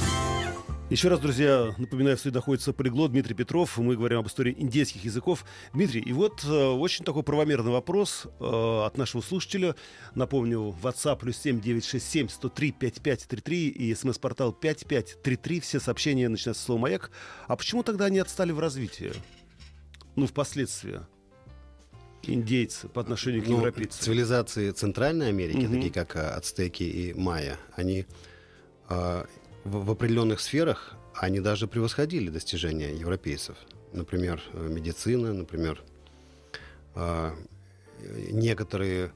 Еще 0.90 1.08
раз, 1.08 1.20
друзья, 1.20 1.76
напоминаю, 1.78 2.18
в 2.18 2.20
студии 2.20 2.34
находится 2.34 2.74
полиглот 2.74 3.12
Дмитрий 3.12 3.36
Петров. 3.36 3.78
Мы 3.78 3.96
говорим 3.96 4.20
об 4.20 4.28
истории 4.28 4.56
индейских 4.58 5.04
языков. 5.06 5.46
Дмитрий, 5.72 6.02
и 6.02 6.12
вот 6.14 6.44
э, 6.44 6.48
очень 6.50 7.06
такой 7.06 7.22
правомерный 7.22 7.72
вопрос 7.72 8.26
э, 8.40 8.44
от 8.86 8.98
нашего 8.98 9.22
слушателя. 9.22 9.76
Напомню, 10.16 10.76
WhatsApp 10.82 11.20
плюс 11.20 11.38
7 11.38 11.62
967 11.62 12.30
103 12.30 12.72
5533 12.72 13.68
и 13.70 13.94
смс-портал 13.94 14.52
5533. 14.52 15.60
Все 15.60 15.80
сообщения 15.80 16.28
начинаются 16.28 16.64
с 16.64 16.66
слова 16.66 16.80
«Маяк». 16.82 17.12
А 17.48 17.56
почему 17.56 17.84
тогда 17.84 18.06
они 18.06 18.18
отстали 18.18 18.52
в 18.52 18.60
развитии? 18.60 19.12
Ну, 20.16 20.26
впоследствии. 20.26 21.02
Индейцы 22.24 22.88
по 22.88 23.00
отношению 23.02 23.44
к 23.44 23.48
Ну, 23.48 23.58
европейцам. 23.58 24.02
Цивилизации 24.02 24.72
Центральной 24.72 25.30
Америки, 25.30 25.66
Мгм. 25.66 25.76
такие 25.76 25.94
как 25.94 26.16
а, 26.16 26.36
ацтеки 26.36 26.82
и 26.82 27.14
майя, 27.14 27.58
они 27.76 28.08
а, 28.90 29.28
в, 29.64 29.86
в 29.86 29.92
определенных 29.92 30.40
сферах 30.40 30.96
они 31.14 31.40
даже 31.40 31.68
превосходили 31.68 32.30
достижения 32.30 32.94
европейцев. 32.94 33.58
Например, 33.94 34.42
э, 34.54 34.68
медицина, 34.70 35.34
например, 35.34 35.82
э, 36.96 37.32
некоторые 38.32 39.12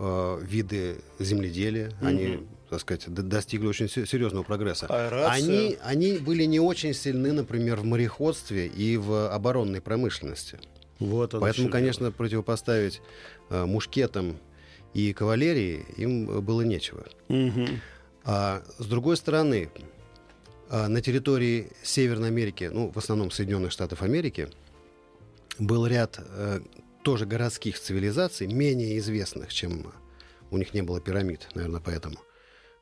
а, 0.00 0.38
виды 0.40 0.98
земледелия, 1.18 1.90
они, 2.00 2.46
так 2.70 2.80
сказать, 2.80 3.12
достигли 3.12 3.66
очень 3.66 3.88
се- 3.88 4.06
серьезного 4.06 4.44
прогресса. 4.44 4.86
Аэрация. 4.86 5.32
Они, 5.32 5.78
они 5.82 6.18
были 6.18 6.44
не 6.44 6.60
очень 6.60 6.94
сильны, 6.94 7.32
например, 7.32 7.80
в 7.80 7.84
мореходстве 7.84 8.68
и 8.68 8.96
в 8.96 9.28
оборонной 9.34 9.80
промышленности. 9.80 10.60
Вот 11.00 11.34
Поэтому, 11.40 11.68
конечно, 11.68 12.12
противопоставить 12.12 13.02
э, 13.50 13.64
мушкетам 13.64 14.36
и 14.94 15.12
кавалерии 15.12 15.84
им 15.96 16.30
э, 16.30 16.40
было 16.42 16.62
нечего. 16.62 17.04
дело. 17.28 17.68
А 18.30 18.62
с 18.76 18.84
другой 18.84 19.16
стороны, 19.16 19.70
а, 20.68 20.86
на 20.86 21.00
территории 21.00 21.70
Северной 21.82 22.28
Америки, 22.28 22.68
ну, 22.70 22.90
в 22.90 22.98
основном 22.98 23.30
Соединенных 23.30 23.72
Штатов 23.72 24.02
Америки, 24.02 24.48
был 25.58 25.86
ряд 25.86 26.20
э, 26.20 26.60
тоже 27.02 27.24
городских 27.24 27.80
цивилизаций, 27.80 28.46
менее 28.46 28.98
известных, 28.98 29.54
чем 29.54 29.94
у 30.50 30.58
них 30.58 30.74
не 30.74 30.82
было 30.82 31.00
пирамид, 31.00 31.48
наверное, 31.54 31.80
поэтому 31.80 32.18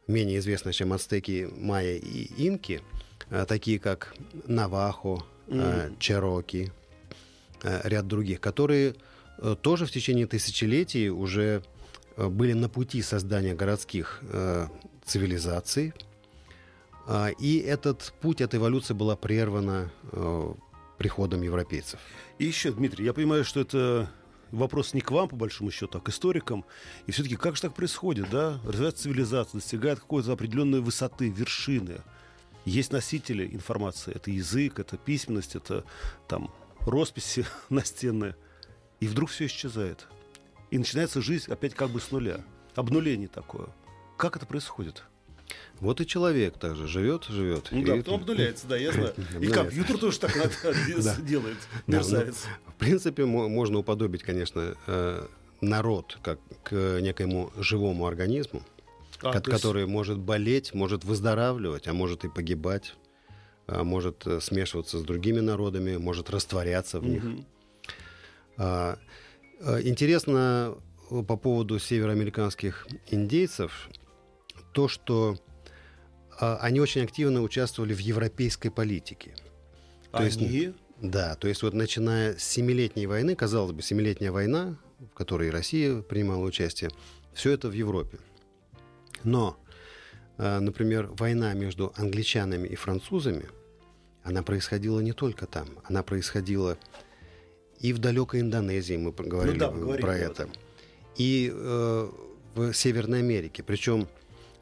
менее 0.08 0.38
известных, 0.38 0.74
чем 0.74 0.92
ацтеки, 0.92 1.48
майя 1.56 1.94
и 1.94 2.24
инки, 2.44 2.82
э, 3.30 3.44
такие 3.46 3.78
как 3.78 4.16
Навахо, 4.48 5.24
э, 5.46 5.90
Чероки, 6.00 6.72
э, 7.62 7.82
ряд 7.84 8.08
других, 8.08 8.40
которые 8.40 8.96
э, 9.38 9.54
тоже 9.62 9.86
в 9.86 9.92
течение 9.92 10.26
тысячелетий 10.26 11.08
уже 11.08 11.62
э, 12.16 12.26
были 12.26 12.52
на 12.52 12.68
пути 12.68 13.00
создания 13.00 13.54
городских 13.54 14.18
э, 14.24 14.66
цивилизаций. 15.06 15.94
А, 17.06 17.30
И 17.38 17.58
этот 17.58 18.12
путь, 18.20 18.40
эта 18.40 18.56
эволюция 18.56 18.94
была 18.94 19.16
прервана 19.16 19.90
э, 20.12 20.54
приходом 20.98 21.42
европейцев. 21.42 22.00
И 22.38 22.44
еще, 22.44 22.72
Дмитрий, 22.72 23.04
я 23.04 23.12
понимаю, 23.12 23.44
что 23.44 23.60
это 23.60 24.10
вопрос 24.50 24.94
не 24.94 25.00
к 25.00 25.10
вам, 25.10 25.28
по 25.28 25.36
большому 25.36 25.70
счету, 25.70 25.98
а 25.98 26.00
к 26.00 26.08
историкам. 26.08 26.64
И 27.06 27.12
все-таки 27.12 27.36
как 27.36 27.56
же 27.56 27.62
так 27.62 27.74
происходит, 27.74 28.28
да? 28.30 28.60
Развивается 28.64 29.04
цивилизация, 29.04 29.60
достигает 29.60 30.00
какой-то 30.00 30.32
определенной 30.32 30.80
высоты, 30.80 31.28
вершины. 31.28 31.98
Есть 32.64 32.92
носители 32.92 33.46
информации. 33.46 34.12
Это 34.14 34.30
язык, 34.30 34.80
это 34.80 34.96
письменность, 34.96 35.54
это 35.54 35.84
там 36.26 36.52
росписи 36.80 37.46
настенные. 37.68 38.34
И 38.98 39.06
вдруг 39.06 39.30
все 39.30 39.46
исчезает. 39.46 40.08
И 40.70 40.78
начинается 40.78 41.22
жизнь 41.22 41.52
опять 41.52 41.74
как 41.74 41.90
бы 41.90 42.00
с 42.00 42.10
нуля. 42.10 42.40
Обнуление 42.74 43.28
такое. 43.28 43.68
Как 44.16 44.36
это 44.36 44.46
происходит? 44.46 45.02
Вот 45.80 46.00
и 46.00 46.06
человек 46.06 46.58
также 46.58 46.86
живет, 46.88 47.24
живет. 47.24 47.68
Ну 47.70 47.80
и- 47.80 47.84
да, 47.84 47.96
потом 47.96 48.14
обнуляется, 48.20 48.66
да, 48.66 48.76
я 48.76 48.92
знаю. 48.92 49.14
И 49.40 49.46
компьютер 49.48 49.98
тоже 49.98 50.18
так 50.18 50.32
делает, 51.26 51.58
Да, 51.86 51.98
мерзавец. 51.98 52.44
ну, 52.66 52.72
в 52.72 52.74
принципе, 52.76 53.24
мо- 53.26 53.48
можно 53.48 53.78
уподобить, 53.78 54.22
конечно, 54.22 54.74
э, 54.86 55.26
народ 55.60 56.18
как 56.22 56.38
к 56.62 56.98
некоему 57.00 57.52
живому 57.58 58.06
организму, 58.06 58.62
А, 59.22 59.38
который 59.40 59.86
может 59.86 60.18
болеть, 60.18 60.72
может 60.74 61.04
выздоравливать, 61.04 61.86
а 61.88 61.92
может 61.92 62.24
и 62.24 62.28
погибать, 62.28 62.94
а 63.66 63.84
может 63.84 64.26
э, 64.26 64.40
смешиваться 64.40 64.98
с 64.98 65.02
другими 65.02 65.40
народами, 65.40 65.96
может 65.98 66.30
растворяться 66.30 67.00
в 67.00 67.04
них. 67.06 67.22
А, 68.56 68.98
э, 69.60 69.82
Интересно 69.82 70.74
по 71.08 71.36
поводу 71.36 71.78
североамериканских 71.78 72.86
индейцев 73.10 73.88
то, 74.76 74.88
что 74.88 75.38
а, 76.38 76.58
они 76.58 76.80
очень 76.80 77.02
активно 77.02 77.42
участвовали 77.42 77.94
в 77.94 77.98
европейской 77.98 78.68
политике. 78.68 79.34
То 80.12 80.22
есть, 80.22 80.36
Они? 80.36 80.74
Да, 81.00 81.34
то 81.34 81.48
есть 81.48 81.62
вот 81.62 81.72
начиная 81.72 82.36
с 82.36 82.44
Семилетней 82.44 83.06
войны, 83.06 83.34
казалось 83.34 83.72
бы, 83.72 83.80
Семилетняя 83.80 84.30
война, 84.30 84.76
в 84.98 85.14
которой 85.14 85.48
Россия 85.48 86.02
принимала 86.02 86.44
участие, 86.44 86.90
все 87.32 87.52
это 87.52 87.68
в 87.68 87.72
Европе. 87.72 88.18
Но, 89.24 89.56
э, 90.36 90.58
например, 90.58 91.06
война 91.12 91.54
между 91.54 91.94
англичанами 91.96 92.68
и 92.68 92.74
французами, 92.74 93.46
она 94.24 94.42
происходила 94.42 95.00
не 95.00 95.12
только 95.12 95.46
там, 95.46 95.68
она 95.84 96.02
происходила 96.02 96.76
и 97.80 97.94
в 97.94 97.98
далекой 97.98 98.40
Индонезии, 98.40 98.98
мы 98.98 99.12
говорили 99.12 99.58
Ну 99.58 99.92
да, 99.92 99.98
про 100.02 100.18
это, 100.18 100.50
и 101.16 101.50
э, 101.50 102.10
в 102.54 102.74
Северной 102.74 103.20
Америке. 103.20 103.62
Причем 103.62 104.06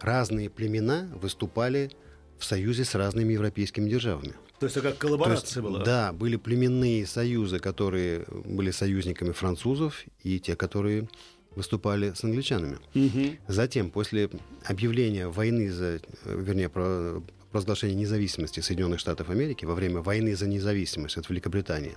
разные 0.04 0.50
племена 0.50 1.08
выступали 1.20 1.90
в 2.38 2.44
союзе 2.44 2.84
с 2.84 2.94
разными 2.94 3.32
европейскими 3.32 3.88
державами. 3.88 4.34
То 4.60 4.66
есть 4.66 4.76
это 4.76 4.90
как 4.90 4.98
коллаборация 4.98 5.62
есть, 5.62 5.72
была? 5.72 5.84
Да, 5.84 6.12
были 6.12 6.36
племенные 6.36 7.06
союзы, 7.06 7.58
которые 7.58 8.24
были 8.44 8.70
союзниками 8.70 9.32
французов, 9.32 10.04
и 10.22 10.38
те, 10.38 10.54
которые 10.56 11.08
выступали 11.56 12.12
с 12.14 12.24
англичанами. 12.24 12.78
Мгм. 12.94 13.38
Затем, 13.48 13.90
после 13.90 14.28
объявления 14.64 15.28
войны 15.28 15.70
за, 15.70 16.00
вернее, 16.24 16.68
про- 16.68 17.22
провозглашения 17.50 17.94
независимости 17.94 18.60
Соединенных 18.60 18.98
Штатов 19.00 19.30
Америки 19.30 19.64
во 19.64 19.74
время 19.74 20.00
войны 20.00 20.34
за 20.34 20.46
независимость 20.48 21.16
от 21.16 21.30
Великобритании, 21.30 21.94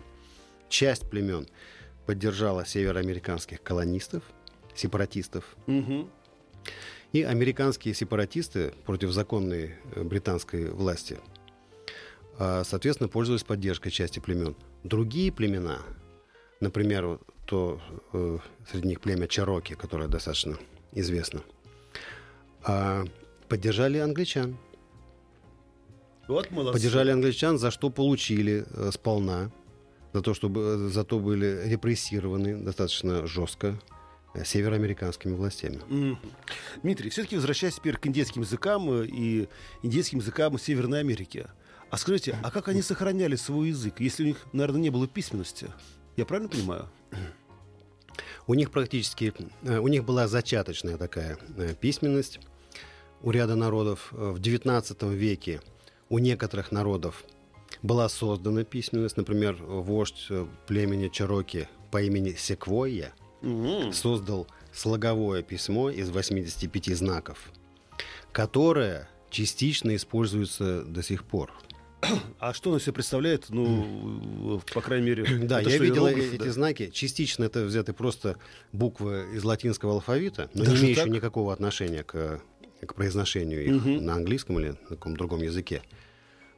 часть 0.69 1.09
племен 1.09 1.47
поддержала 2.05 2.65
североамериканских 2.65 3.61
колонистов, 3.63 4.23
сепаратистов, 4.75 5.55
Мгм. 5.65 6.09
И 7.13 7.23
американские 7.23 7.93
сепаратисты 7.93 8.73
против 8.85 9.11
законной 9.11 9.75
э, 9.95 10.03
британской 10.03 10.69
власти, 10.69 11.17
а, 12.39 12.63
соответственно, 12.63 13.09
пользовались 13.09 13.43
поддержкой 13.43 13.89
части 13.89 14.19
племен. 14.19 14.55
Другие 14.83 15.31
племена, 15.31 15.79
например, 16.59 17.19
то 17.45 17.81
э, 18.13 18.37
среди 18.69 18.89
них 18.89 19.01
племя 19.01 19.27
Чароки, 19.27 19.73
которое 19.73 20.07
достаточно 20.07 20.57
известно, 20.91 21.41
а, 22.63 23.05
поддержали 23.47 23.97
англичан. 23.97 24.57
Вот 26.27 26.51
молодцы. 26.51 26.73
Поддержали 26.73 27.11
англичан, 27.11 27.57
за 27.57 27.71
что 27.71 27.89
получили 27.89 28.65
э, 28.69 28.91
сполна 28.91 29.49
за 30.13 30.21
то, 30.21 30.33
чтобы 30.33 30.89
зато 30.89 31.19
были 31.19 31.63
репрессированы 31.65 32.57
достаточно 32.57 33.25
жестко 33.25 33.79
североамериканскими 34.45 35.33
властями. 35.33 35.79
Мгм. 35.87 36.19
Дмитрий, 36.83 37.09
все-таки 37.09 37.35
возвращаясь 37.35 37.75
теперь 37.75 37.97
к 37.97 38.07
индейским 38.07 38.41
языкам 38.41 38.89
э, 38.91 39.05
и 39.07 39.49
индейским 39.83 40.19
языкам 40.19 40.57
Северной 40.59 40.99
Америки. 40.99 41.47
А 41.89 41.97
скажите, 41.97 42.37
а 42.43 42.51
как 42.51 42.67
они 42.67 42.81
сохраняли 42.81 43.35
свой 43.35 43.69
язык, 43.69 43.99
если 43.99 44.23
у 44.23 44.27
них, 44.27 44.45
наверное, 44.51 44.81
не 44.81 44.89
было 44.89 45.07
письменности? 45.07 45.67
Я 46.17 46.25
правильно 46.25 46.49
понимаю? 46.49 46.89
У 48.45 48.53
них 48.53 48.71
практически, 48.71 49.33
э, 49.63 49.77
у 49.77 49.87
них 49.87 50.03
была 50.03 50.27
зачаточная 50.27 50.97
такая 50.97 51.37
э, 51.57 51.73
письменность 51.79 52.39
у 53.21 53.31
ряда 53.31 53.55
народов. 53.55 54.13
Э, 54.13 54.31
В 54.31 54.39
XIX 54.39 55.13
веке 55.13 55.61
у 56.09 56.19
некоторых 56.19 56.71
народов 56.71 57.23
была 57.81 58.09
создана 58.09 58.63
письменность. 58.63 59.17
Например, 59.17 59.55
вождь 59.55 60.27
э, 60.29 60.47
племени 60.67 61.09
Чароки 61.09 61.67
по 61.91 62.01
имени 62.01 62.33
Секвойя 62.37 63.13
Мгм. 63.41 63.91
создал 63.93 64.47
слоговое 64.73 65.41
письмо 65.43 65.89
из 65.89 66.09
85 66.09 66.95
знаков, 66.95 67.51
которое 68.31 69.09
частично 69.29 69.95
используется 69.95 70.83
до 70.83 71.01
сих 71.03 71.23
пор. 71.23 71.51
А 72.39 72.53
что 72.53 72.71
он 72.71 72.79
себе 72.79 72.93
представляет, 72.93 73.49
ну, 73.49 74.61
по 74.73 74.81
крайней 74.81 75.07
мере... 75.07 75.25
Да, 75.47 75.59
я 75.59 75.77
видел 75.77 76.05
эти 76.07 76.37
да? 76.37 76.51
знаки. 76.51 76.89
Частично 76.93 77.43
это 77.43 77.63
взяты 77.65 77.93
просто 77.93 78.37
буквы 78.71 79.27
из 79.33 79.43
латинского 79.43 79.93
алфавита, 79.93 80.49
но 80.53 80.63
Даже 80.65 80.75
не 80.77 80.81
имеющие 80.85 81.05
так? 81.05 81.13
никакого 81.13 81.51
отношения 81.53 82.03
к, 82.03 82.41
к 82.85 82.93
произношению 82.93 83.65
их 83.65 83.71
Мгм. 83.83 84.05
на 84.05 84.13
английском 84.13 84.59
или 84.59 84.69
на 84.69 84.87
каком 84.89 85.17
другом 85.17 85.41
языке. 85.41 85.81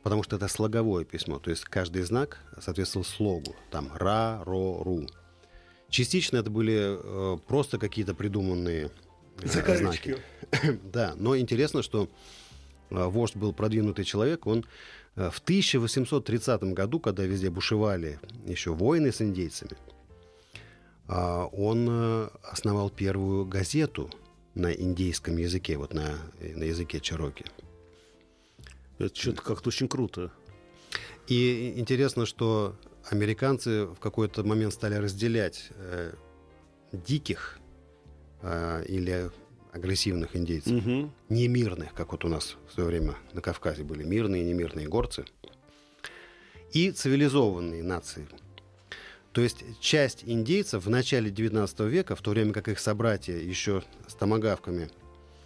Потому 0.03 0.24
что 0.24 0.36
это 0.38 0.48
слоговое 0.48 1.03
письмо, 1.05 1.39
то 1.39 1.50
есть 1.50 1.63
каждый 1.65 2.03
знак 2.03 2.39
соответствовал 2.62 3.05
слогу. 3.05 3.55
Там 3.71 3.89
ра, 3.93 4.41
ро, 4.45 4.81
ру. 4.83 5.07
Частично 5.89 6.38
это 6.38 6.50
были 6.50 6.98
э, 7.00 7.38
просто 7.48 7.77
какие-то 7.77 8.13
придуманные 8.13 8.91
э, 9.41 9.77
знаки. 9.77 10.17
Да, 10.84 11.13
но 11.15 11.38
интересно, 11.38 11.84
что 11.84 12.10
э, 12.89 13.03
вождь 13.05 13.36
был 13.36 13.53
продвинутый 13.53 14.05
человек, 14.05 14.48
он 14.48 14.65
э, 15.15 15.29
в 15.29 15.39
1830 15.39 16.63
году, 16.74 17.00
когда 17.00 17.24
везде 17.24 17.50
бушевали 17.50 18.19
еще 18.46 18.74
войны 18.74 19.12
с 19.12 19.22
индейцами, 19.22 19.77
а, 21.12 21.46
он 21.48 21.88
э, 21.89 22.29
основал 22.43 22.91
первую 22.91 23.46
газету 23.46 24.12
на 24.53 24.72
индейском 24.72 25.38
языке, 25.38 25.75
вот 25.77 25.93
на, 25.96 26.19
э, 26.39 26.55
на 26.55 26.65
языке 26.65 27.00
чароки. 27.00 27.46
Это 29.00 29.15
что-то 29.15 29.41
как-то 29.41 29.69
очень 29.69 29.88
круто. 29.88 30.31
И 31.27 31.74
интересно, 31.77 32.27
что 32.27 32.75
американцы 33.12 33.86
в 33.86 34.00
какой-то 34.00 34.44
момент 34.44 34.74
стали 34.74 34.96
разделять 34.96 35.70
э, 35.75 36.13
диких 36.92 37.60
э, 38.42 38.84
или 38.88 39.30
агрессивных 39.72 40.36
индейцев, 40.36 40.72
Мгм. 40.74 41.12
не 41.30 41.48
мирных, 41.48 41.94
как 41.94 42.12
вот 42.12 42.25
у 42.25 42.28
нас 42.28 42.58
в 42.70 42.74
свое 42.74 42.89
время 42.89 43.16
на 43.34 43.42
Кавказе 43.42 43.84
были 43.84 44.04
мирные 44.04 44.42
и 44.44 44.46
немирные 44.46 44.88
горцы, 44.88 45.25
и 46.72 46.92
цивилизованные 46.92 47.84
нации. 47.84 48.28
То 49.32 49.42
есть 49.42 49.63
часть 49.80 50.24
индейцев 50.25 50.86
в 50.86 50.89
начале 50.89 51.30
19 51.30 51.82
века, 51.82 52.16
в 52.16 52.22
то 52.22 52.32
время 52.32 52.51
как 52.51 52.68
их 52.68 52.80
собратья 52.80 53.36
еще 53.36 53.84
с 54.08 54.16
томогавками 54.16 54.89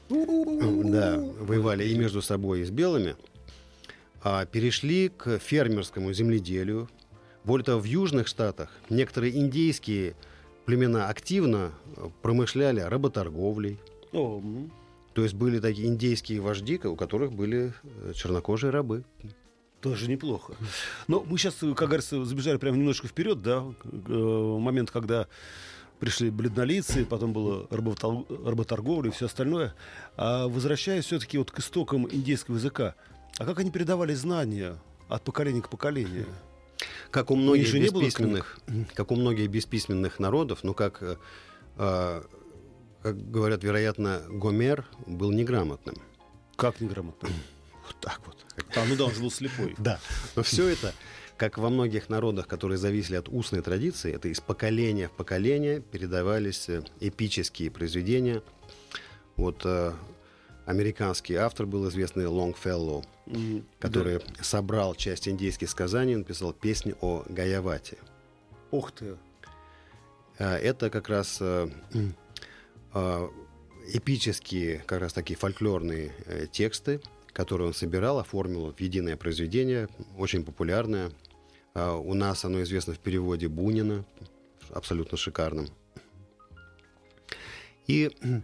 да, 0.09 1.17
воевали 1.19 1.85
и 1.87 1.95
между 1.95 2.21
собой, 2.21 2.61
и 2.61 2.63
с 2.65 2.69
белыми, 2.69 3.15
а, 4.21 4.45
перешли 4.45 5.09
к 5.09 5.37
фермерскому 5.39 6.13
земледелию. 6.13 6.89
Более 7.43 7.65
того, 7.65 7.81
в 7.81 7.85
южных 7.85 8.27
штатах 8.27 8.69
некоторые 8.89 9.37
индейские 9.37 10.15
племена 10.65 11.09
активно 11.09 11.71
э, 11.97 12.09
промышляли 12.21 12.79
работорговлей. 12.79 13.79
О. 14.13 14.41
То 15.13 15.23
есть 15.23 15.35
были 15.35 15.59
такие 15.59 15.87
индейские 15.87 16.39
вожди, 16.41 16.77
у 16.77 16.95
которых 16.95 17.33
были 17.33 17.73
э, 17.83 18.13
чернокожие 18.15 18.71
рабы. 18.71 19.03
Тоже 19.81 20.09
неплохо. 20.09 20.53
Но 21.07 21.21
мы 21.27 21.37
сейчас, 21.37 21.55
как 21.55 21.87
говорится, 21.89 22.23
забежали 22.23 22.57
прямо 22.57 22.77
немножко 22.77 23.07
вперед, 23.07 23.41
да, 23.41 23.65
э, 23.83 24.57
момент, 24.59 24.91
когда 24.91 25.27
пришли 25.99 26.29
бледнолицы, 26.29 27.05
потом 27.05 27.33
было 27.33 27.67
работорговля 27.69 29.09
и 29.09 29.13
все 29.13 29.25
остальное. 29.25 29.75
А 30.15 30.47
возвращаясь 30.47 31.05
все-таки 31.05 31.37
вот 31.37 31.51
к 31.51 31.59
истокам 31.59 32.07
индейского 32.09 32.55
языка, 32.55 32.95
а 33.37 33.45
как 33.45 33.59
они 33.59 33.71
передавали 33.71 34.13
знания 34.13 34.77
от 35.09 35.23
поколения 35.23 35.61
к 35.61 35.69
поколению? 35.69 36.27
Как 37.11 37.31
у 37.31 37.35
многих 37.35 37.67
же 37.67 37.79
бесписьменных, 37.79 38.57
как 38.95 39.11
у 39.11 39.15
многих 39.15 39.49
бесписьменных 39.49 40.19
народов, 40.19 40.59
ну 40.63 40.73
как, 40.73 41.01
э, 41.01 41.17
э, 41.77 42.23
как 43.01 43.31
говорят, 43.31 43.63
вероятно, 43.63 44.23
Гомер 44.29 44.85
был 45.05 45.31
неграмотным. 45.31 45.95
Как 46.55 46.81
неграмотно? 46.81 47.29
Вот 47.85 47.97
так 47.99 48.21
вот. 48.25 48.37
А, 48.77 48.85
ну 48.87 48.95
да, 48.95 49.05
он 49.05 49.13
был 49.19 49.29
слепой. 49.29 49.75
Да. 49.77 49.99
Но 50.37 50.43
все 50.43 50.69
это, 50.69 50.93
как 51.35 51.57
во 51.57 51.69
многих 51.69 52.07
народах, 52.07 52.47
которые 52.47 52.77
зависели 52.77 53.17
от 53.17 53.27
устной 53.27 53.61
традиции, 53.61 54.13
это 54.13 54.29
из 54.29 54.39
поколения 54.39 55.09
в 55.09 55.11
поколение 55.11 55.81
передавались 55.81 56.69
э, 56.69 56.83
эпические 57.01 57.71
произведения. 57.71 58.41
Вот 59.35 59.63
э, 59.65 59.91
американский 60.65 61.35
автор 61.35 61.65
был 61.65 61.87
известный 61.89 62.25
Лонгфеллоу, 62.25 63.03
М, 63.27 63.65
который 63.79 64.21
собрал 64.41 64.95
часть 64.95 65.27
индейских 65.27 65.69
сказаний, 65.69 66.15
написал 66.15 66.53
песню 66.53 66.97
о 67.01 67.23
Гаявате. 67.29 67.97
да. 68.01 68.07
Ух 68.71 68.91
ты. 68.91 69.17
А, 70.39 70.57
Это 70.57 70.89
как 70.89 71.09
раз 71.09 71.37
э, 71.41 71.69
э, 72.93 73.27
эпические, 73.93 74.79
как 74.79 75.01
раз 75.01 75.13
такие 75.13 75.37
фольклорные 75.37 76.11
э, 76.25 76.47
тексты, 76.51 77.01
которые 77.33 77.67
он 77.67 77.73
собирал, 77.73 78.19
оформил 78.19 78.71
в 78.71 78.79
единое 78.79 79.15
произведение, 79.17 79.87
очень 80.17 80.43
популярное. 80.43 81.11
А, 81.75 81.95
У 81.95 82.13
нас 82.13 82.45
оно 82.45 82.61
известно 82.63 82.93
в 82.93 82.99
переводе 82.99 83.47
Бунина, 83.47 84.05
абсолютно 84.71 85.17
шикарном. 85.17 85.67
И, 87.87 88.09
а, 88.23 88.41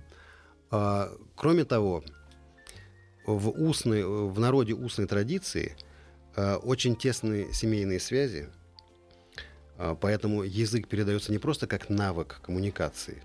кроме 0.69 1.65
того, 1.65 2.03
в, 3.25 3.49
устной, 3.49 4.03
в 4.03 4.39
народе 4.39 4.73
устной 4.73 5.07
традиции 5.07 5.75
а, 6.35 6.57
очень 6.57 6.95
тесные 6.95 7.53
семейные 7.53 7.99
связи, 7.99 8.49
а, 9.77 9.95
Поэтому 9.95 10.43
язык 10.43 10.87
передается 10.87 11.31
не 11.31 11.37
просто 11.37 11.67
как 11.67 11.89
навык 11.89 12.41
коммуникации, 12.41 13.23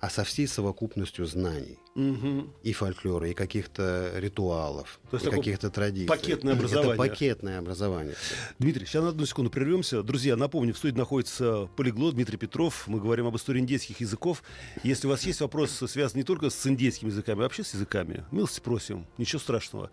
а 0.00 0.10
со 0.10 0.24
всей 0.24 0.48
совокупностью 0.48 1.26
знаний 1.26 1.78
Мгм. 1.94 2.50
и 2.62 2.72
фольклора, 2.72 3.28
и 3.28 3.34
каких-то 3.34 4.12
ритуалов, 4.14 4.98
То 5.10 5.18
есть 5.18 5.26
и 5.26 5.30
каких-то 5.30 5.68
традиций. 5.68 6.08
пакетное 6.08 6.54
образование. 6.54 6.94
Это 6.94 6.96
пакетное 6.96 7.58
образование. 7.58 8.14
Дмитрий, 8.58 8.86
сейчас 8.86 9.02
на 9.02 9.10
одну 9.10 9.26
секунду 9.26 9.50
прервемся. 9.50 10.02
Друзья, 10.02 10.36
напомню, 10.36 10.72
в 10.72 10.78
студии 10.78 10.96
находится 10.96 11.68
полиглот 11.76 12.14
Дмитрий 12.14 12.38
Петров. 12.38 12.86
Мы 12.86 12.98
говорим 12.98 13.26
об 13.26 13.36
истории 13.36 13.60
индейских 13.60 14.00
языков. 14.00 14.42
Если 14.82 15.06
у 15.06 15.10
вас 15.10 15.24
есть 15.24 15.40
вопросы, 15.42 15.86
связанные 15.86 16.22
не 16.22 16.26
только 16.26 16.48
с 16.48 16.66
индейскими 16.66 17.10
языками, 17.10 17.40
а 17.40 17.42
вообще 17.42 17.62
с 17.62 17.74
языками, 17.74 18.24
милости 18.30 18.60
просим, 18.60 19.06
ничего 19.18 19.38
страшного. 19.40 19.90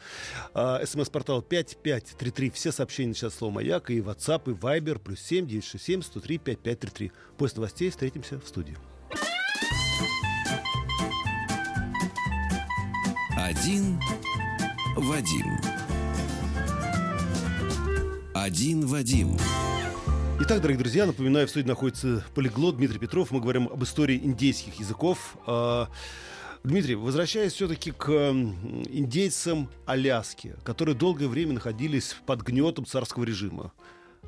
А, 0.53 0.81
СМС-портал 0.85 1.41
5533. 1.41 2.49
Все 2.51 2.71
сообщения 2.71 3.13
сейчас 3.13 3.35
слово 3.35 3.51
«Маяк» 3.55 3.89
и 3.91 3.99
WhatsApp, 3.99 4.49
и 4.49 4.53
Viber, 4.55 4.99
плюс 4.99 5.19
7 5.19 5.45
967 5.47 6.01
103 6.03 6.37
5533. 6.37 7.11
После 7.37 7.55
новостей 7.57 7.89
встретимся 7.89 8.39
в 8.39 8.47
студии. 8.47 8.77
Один 13.49 13.99
Вадим. 14.95 15.57
Один 18.35 18.85
Вадим. 18.85 19.37
Итак, 20.41 20.61
дорогие 20.61 20.77
друзья, 20.77 21.07
напоминаю, 21.07 21.47
в 21.47 21.49
студии 21.49 21.67
находится 21.67 22.23
полиглот 22.35 22.77
Дмитрий 22.77 22.99
Петров. 22.99 23.31
Мы 23.31 23.39
говорим 23.39 23.67
об 23.67 23.83
истории 23.83 24.17
индейских 24.17 24.75
языков. 24.79 25.35
А, 25.47 25.89
Дмитрий, 26.63 26.93
возвращаясь 26.93 27.53
все-таки 27.53 27.89
к 27.89 28.11
индейцам 28.11 29.67
Аляски, 29.87 30.53
которые 30.63 30.93
долгое 30.93 31.27
время 31.27 31.53
находились 31.53 32.17
под 32.27 32.43
гнетом 32.43 32.85
царского 32.85 33.23
режима. 33.23 33.71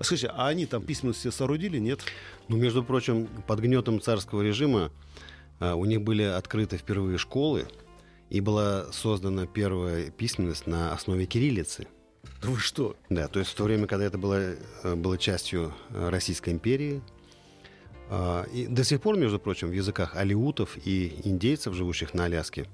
Скажите, 0.01 0.31
а 0.35 0.47
они 0.47 0.65
там 0.65 0.81
письменность 0.81 1.21
себе 1.21 1.31
соорудили, 1.31 1.77
нет? 1.77 1.99
Ну, 2.47 2.57
между 2.57 2.83
прочим, 2.83 3.27
под 3.45 3.59
гнетом 3.59 4.01
царского 4.01 4.41
режима 4.41 4.91
а, 5.59 5.75
у 5.75 5.85
них 5.85 6.01
были 6.01 6.23
открыты 6.23 6.77
впервые 6.77 7.19
школы, 7.19 7.67
и 8.31 8.39
была 8.39 8.91
создана 8.93 9.45
первая 9.45 10.09
письменность 10.09 10.65
на 10.65 10.93
основе 10.93 11.25
кириллицы. 11.25 11.87
Да 12.41 12.49
вы 12.49 12.57
что? 12.57 12.95
Да, 13.09 13.27
то 13.27 13.39
есть 13.39 13.51
в 13.51 13.55
то 13.55 13.65
время, 13.65 13.85
когда 13.87 14.05
это 14.05 14.17
было, 14.17 14.55
э, 14.83 14.95
было 14.95 15.17
частью 15.17 15.73
э, 15.89 16.09
Российской 16.09 16.51
империи, 16.51 17.01
а, 18.09 18.43
и 18.53 18.67
до 18.67 18.83
сих 18.83 19.01
пор, 19.01 19.17
между 19.17 19.37
прочим, 19.37 19.67
в 19.69 19.73
языках 19.73 20.15
алиутов 20.15 20.77
и 20.85 21.13
индейцев, 21.23 21.73
живущих 21.73 22.13
на 22.13 22.25
Аляске, 22.25 22.67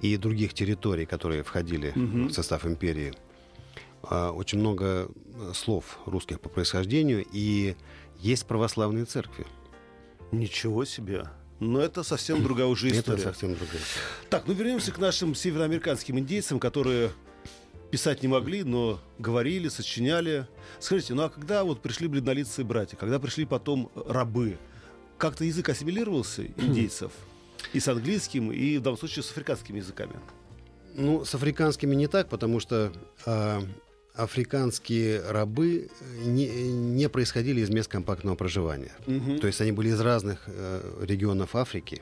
и 0.00 0.16
других 0.16 0.54
территорий, 0.54 1.04
которые 1.06 1.42
входили 1.42 1.92
Мгм. 1.94 2.28
в 2.28 2.32
состав 2.32 2.64
империи, 2.64 3.12
а, 4.02 4.30
очень 4.30 4.60
много 4.60 5.08
э, 5.34 5.52
слов 5.52 5.98
русских 6.06 6.40
по 6.40 6.48
происхождению, 6.48 7.24
и 7.32 7.74
есть 8.20 8.46
православные 8.46 9.04
церкви. 9.04 9.46
Ничего 10.30 10.84
себе. 10.84 11.24
Но 11.60 11.80
это 11.80 12.02
совсем 12.02 12.42
другая 12.42 12.66
уже 12.66 12.90
история. 12.90 13.22
Это 13.22 13.28
совсем 13.30 13.54
другая. 13.54 13.80
Так, 14.28 14.46
ну 14.46 14.54
вернемся 14.54 14.92
к 14.92 14.98
нашим 14.98 15.34
североамериканским 15.34 16.18
индейцам, 16.18 16.58
которые 16.58 17.10
писать 17.90 18.22
не 18.22 18.28
могли, 18.28 18.64
но 18.64 19.00
говорили, 19.18 19.68
сочиняли. 19.68 20.48
Скажите, 20.80 21.14
ну 21.14 21.22
а 21.22 21.28
когда 21.28 21.62
вот 21.62 21.80
пришли 21.80 22.08
бледнолицые 22.08 22.64
братья, 22.64 22.96
когда 22.96 23.20
пришли 23.20 23.44
потом 23.44 23.90
рабы, 23.94 24.58
как-то 25.16 25.44
язык 25.44 25.68
ассимилировался 25.68 26.44
индейцев? 26.56 27.12
И 27.72 27.80
с 27.80 27.88
английским, 27.88 28.52
и 28.52 28.78
в 28.78 28.82
данном 28.82 28.98
случае 28.98 29.22
с 29.22 29.30
африканскими 29.30 29.78
языками? 29.78 30.14
Ну, 30.94 31.24
с 31.24 31.34
африканскими 31.34 31.94
не 31.94 32.08
так, 32.08 32.28
потому 32.28 32.60
что 32.60 32.92
э, 33.26 33.60
африканские 34.14 35.20
рабы 35.28 35.88
не, 36.24 36.46
не 36.46 37.08
происходили 37.08 37.60
из 37.60 37.70
мест 37.70 37.90
компактного 37.90 38.36
проживания. 38.36 38.92
Угу. 39.06 39.38
То 39.40 39.46
есть 39.48 39.60
они 39.60 39.72
были 39.72 39.88
из 39.88 40.00
разных 40.00 40.44
э, 40.46 41.04
регионов 41.04 41.56
Африки. 41.56 42.00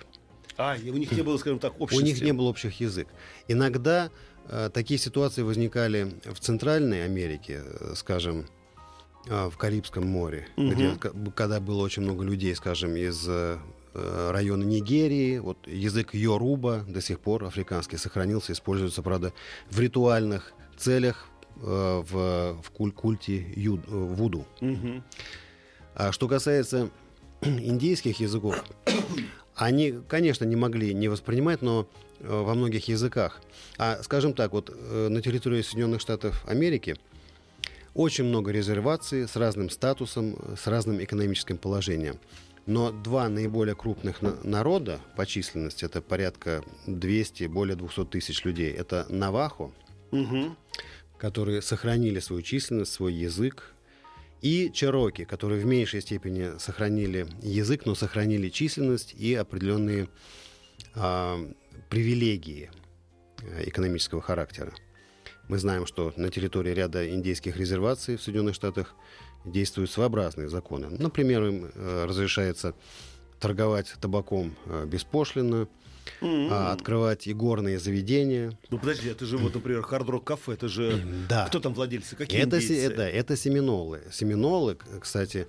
А, 0.59 0.77
и 0.77 0.90
у 0.90 0.96
них 0.98 1.11
не 1.12 1.22
было, 1.22 1.38
скажем 1.38 1.59
так, 1.59 1.81
общих 1.81 1.98
У 1.98 2.03
них 2.03 2.20
не 2.20 2.33
было 2.33 2.48
общих 2.48 2.81
язык. 2.81 3.09
Иногда 3.48 4.11
э, 4.48 4.68
такие 4.72 4.98
ситуации 4.98 5.40
возникали 5.40 6.12
в 6.25 6.38
Центральной 6.38 7.07
Америке, 7.07 7.62
э, 7.64 7.94
скажем, 7.96 8.44
э, 9.29 9.48
в 9.48 9.57
Карибском 9.57 10.07
море, 10.07 10.46
угу. 10.57 10.70
где, 10.70 10.94
когда 11.35 11.61
было 11.61 11.83
очень 11.83 12.03
много 12.03 12.25
людей, 12.25 12.55
скажем, 12.55 12.94
из 12.94 13.25
э, 13.27 13.57
района 13.94 14.64
Нигерии. 14.64 15.38
Вот 15.38 15.66
язык 15.66 16.12
Йоруба 16.12 16.85
до 16.87 17.01
сих 17.01 17.20
пор 17.20 17.44
африканский 17.44 17.96
сохранился, 17.96 18.53
используется, 18.53 19.03
правда, 19.03 19.33
в 19.70 19.81
ритуальных 19.81 20.53
целях 20.77 21.29
Э, 21.60 22.02
в, 22.04 22.60
в 22.60 22.70
куль, 22.70 22.90
культе 22.90 23.46
юд, 23.54 23.80
э, 23.86 23.90
вуду. 23.90 24.46
Угу. 24.60 25.02
А 25.94 26.10
что 26.10 26.26
касается 26.26 26.90
индейских 27.42 28.18
языков, 28.18 28.64
они, 29.54 29.94
конечно, 30.08 30.44
не 30.44 30.56
могли 30.56 30.92
не 30.92 31.06
воспринимать, 31.06 31.62
но 31.62 31.86
э, 32.18 32.26
во 32.28 32.54
многих 32.54 32.88
языках. 32.88 33.40
А, 33.78 34.02
скажем 34.02 34.34
так, 34.34 34.52
вот 34.52 34.74
на 34.90 35.22
территории 35.22 35.62
Соединенных 35.62 36.00
Штатов 36.00 36.44
Америки 36.48 36.96
очень 37.94 38.24
много 38.24 38.50
резерваций 38.50 39.28
с 39.28 39.36
разным 39.36 39.70
статусом, 39.70 40.36
с 40.56 40.66
разным 40.66 41.02
экономическим 41.02 41.58
положением. 41.58 42.18
Но 42.66 42.90
два 42.90 43.28
наиболее 43.28 43.76
крупных 43.76 44.22
на- 44.22 44.36
народа 44.42 45.00
по 45.16 45.26
численности, 45.26 45.84
это 45.84 46.00
порядка 46.00 46.64
200, 46.86 47.44
более 47.44 47.76
200 47.76 48.06
тысяч 48.06 48.44
людей, 48.44 48.72
это 48.72 49.06
Навахо, 49.08 49.72
угу 50.10 50.56
которые 51.22 51.62
сохранили 51.62 52.18
свою 52.18 52.42
численность, 52.42 52.92
свой 52.92 53.12
язык, 53.14 53.74
и 54.40 54.72
чероки, 54.74 55.24
которые 55.24 55.62
в 55.62 55.64
меньшей 55.64 56.00
степени 56.00 56.58
сохранили 56.58 57.28
язык, 57.42 57.87
но 57.87 57.94
сохранили 57.94 58.48
численность 58.48 59.14
и 59.14 59.32
определенные 59.32 60.08
а, 60.96 61.38
привилегии 61.88 62.72
э, 63.40 63.68
экономического 63.68 64.20
характера. 64.20 64.72
Мы 65.48 65.58
знаем, 65.58 65.87
что 65.87 66.12
на 66.16 66.28
территории 66.28 66.74
ряда 66.74 67.08
индейских 67.08 67.56
резерваций 67.56 68.16
в 68.16 68.22
Соединенных 68.22 68.56
Штатах 68.56 68.92
действуют 69.44 69.92
своеобразные 69.92 70.48
законы. 70.48 70.88
Например, 70.90 71.44
им 71.44 71.70
э, 71.72 72.04
разрешается 72.04 72.74
торговать 73.38 73.94
табаком 74.00 74.56
э, 74.66 74.87
беспошлино, 74.87 75.68
mm-hmm. 76.20 76.72
открывать 76.72 77.28
игорные 77.28 77.78
заведения. 77.78 78.56
Ну 78.70 78.78
подожди, 78.78 79.08
это 79.08 79.24
же 79.26 79.38
вот, 79.38 79.54
например, 79.54 79.82
хард-рок 79.82 80.24
кафе, 80.24 80.54
это 80.54 80.68
же 80.68 81.02
да. 81.28 81.46
кто 81.46 81.60
там 81.60 81.74
владельцы, 81.74 82.16
какие 82.16 82.40
это, 82.40 82.56
индейцы? 82.58 82.94
Да, 82.94 83.08
это 83.08 83.36
семинолы. 83.36 84.02
Семинолы, 84.10 84.76
кстати, 85.00 85.46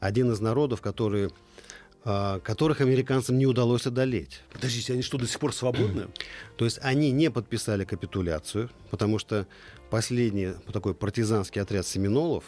один 0.00 0.32
из 0.32 0.40
народов, 0.40 0.80
которые 0.80 1.30
а, 2.08 2.38
которых 2.38 2.80
американцам 2.80 3.36
не 3.36 3.46
удалось 3.46 3.84
одолеть. 3.84 4.42
Подождите, 4.52 4.92
они 4.92 5.02
что, 5.02 5.18
до 5.18 5.26
сих 5.26 5.40
пор 5.40 5.52
свободны? 5.52 6.06
То 6.56 6.64
есть 6.64 6.78
они 6.80 7.10
не 7.10 7.32
подписали 7.32 7.84
капитуляцию, 7.84 8.70
потому 8.92 9.18
что 9.18 9.48
последний 9.90 10.52
такой 10.72 10.94
партизанский 10.94 11.60
отряд 11.60 11.84
семинолов, 11.84 12.44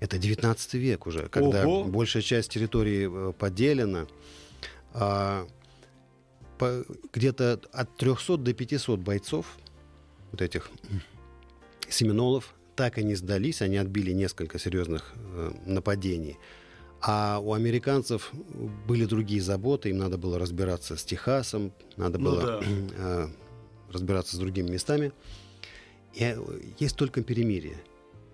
это 0.00 0.18
19 0.18 0.74
век 0.74 1.06
уже, 1.06 1.28
когда 1.28 1.66
Ого. 1.66 1.84
большая 1.84 2.22
часть 2.22 2.50
территории 2.50 3.08
э, 3.10 3.32
поделена, 3.32 4.06
а, 4.92 5.46
где-то 7.12 7.60
от 7.72 7.96
300 7.96 8.36
до 8.38 8.52
500 8.52 9.00
бойцов, 9.00 9.58
вот 10.30 10.42
этих 10.42 10.70
семинолов, 11.88 12.54
так 12.74 12.98
и 12.98 13.04
не 13.04 13.14
сдались, 13.14 13.62
они 13.62 13.78
отбили 13.78 14.12
несколько 14.12 14.58
серьезных 14.58 15.14
э, 15.14 15.52
нападений. 15.64 16.36
А 17.00 17.40
у 17.42 17.52
американцев 17.52 18.32
были 18.86 19.04
другие 19.04 19.40
заботы, 19.40 19.90
им 19.90 19.98
надо 19.98 20.18
было 20.18 20.38
разбираться 20.38 20.96
с 20.96 21.04
Техасом, 21.04 21.72
надо 21.96 22.18
ну, 22.18 22.30
было 22.30 22.42
да. 22.42 22.60
э, 22.64 23.28
разбираться 23.90 24.36
с 24.36 24.38
другими 24.38 24.70
местами. 24.70 25.12
И 26.14 26.24
э, 26.24 26.36
есть 26.78 26.96
только 26.96 27.22
перемирие, 27.22 27.78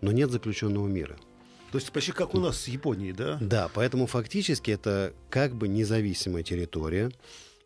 но 0.00 0.12
нет 0.12 0.30
заключенного 0.30 0.88
мира. 0.88 1.16
То 1.70 1.78
есть 1.78 1.90
почти 1.90 2.12
как 2.12 2.34
у 2.34 2.40
нас 2.40 2.60
с 2.60 2.68
Японией, 2.68 3.12
да? 3.12 3.38
Да, 3.40 3.70
поэтому 3.72 4.06
фактически 4.06 4.70
это 4.70 5.14
как 5.30 5.54
бы 5.54 5.68
независимая 5.68 6.42
территория. 6.42 7.10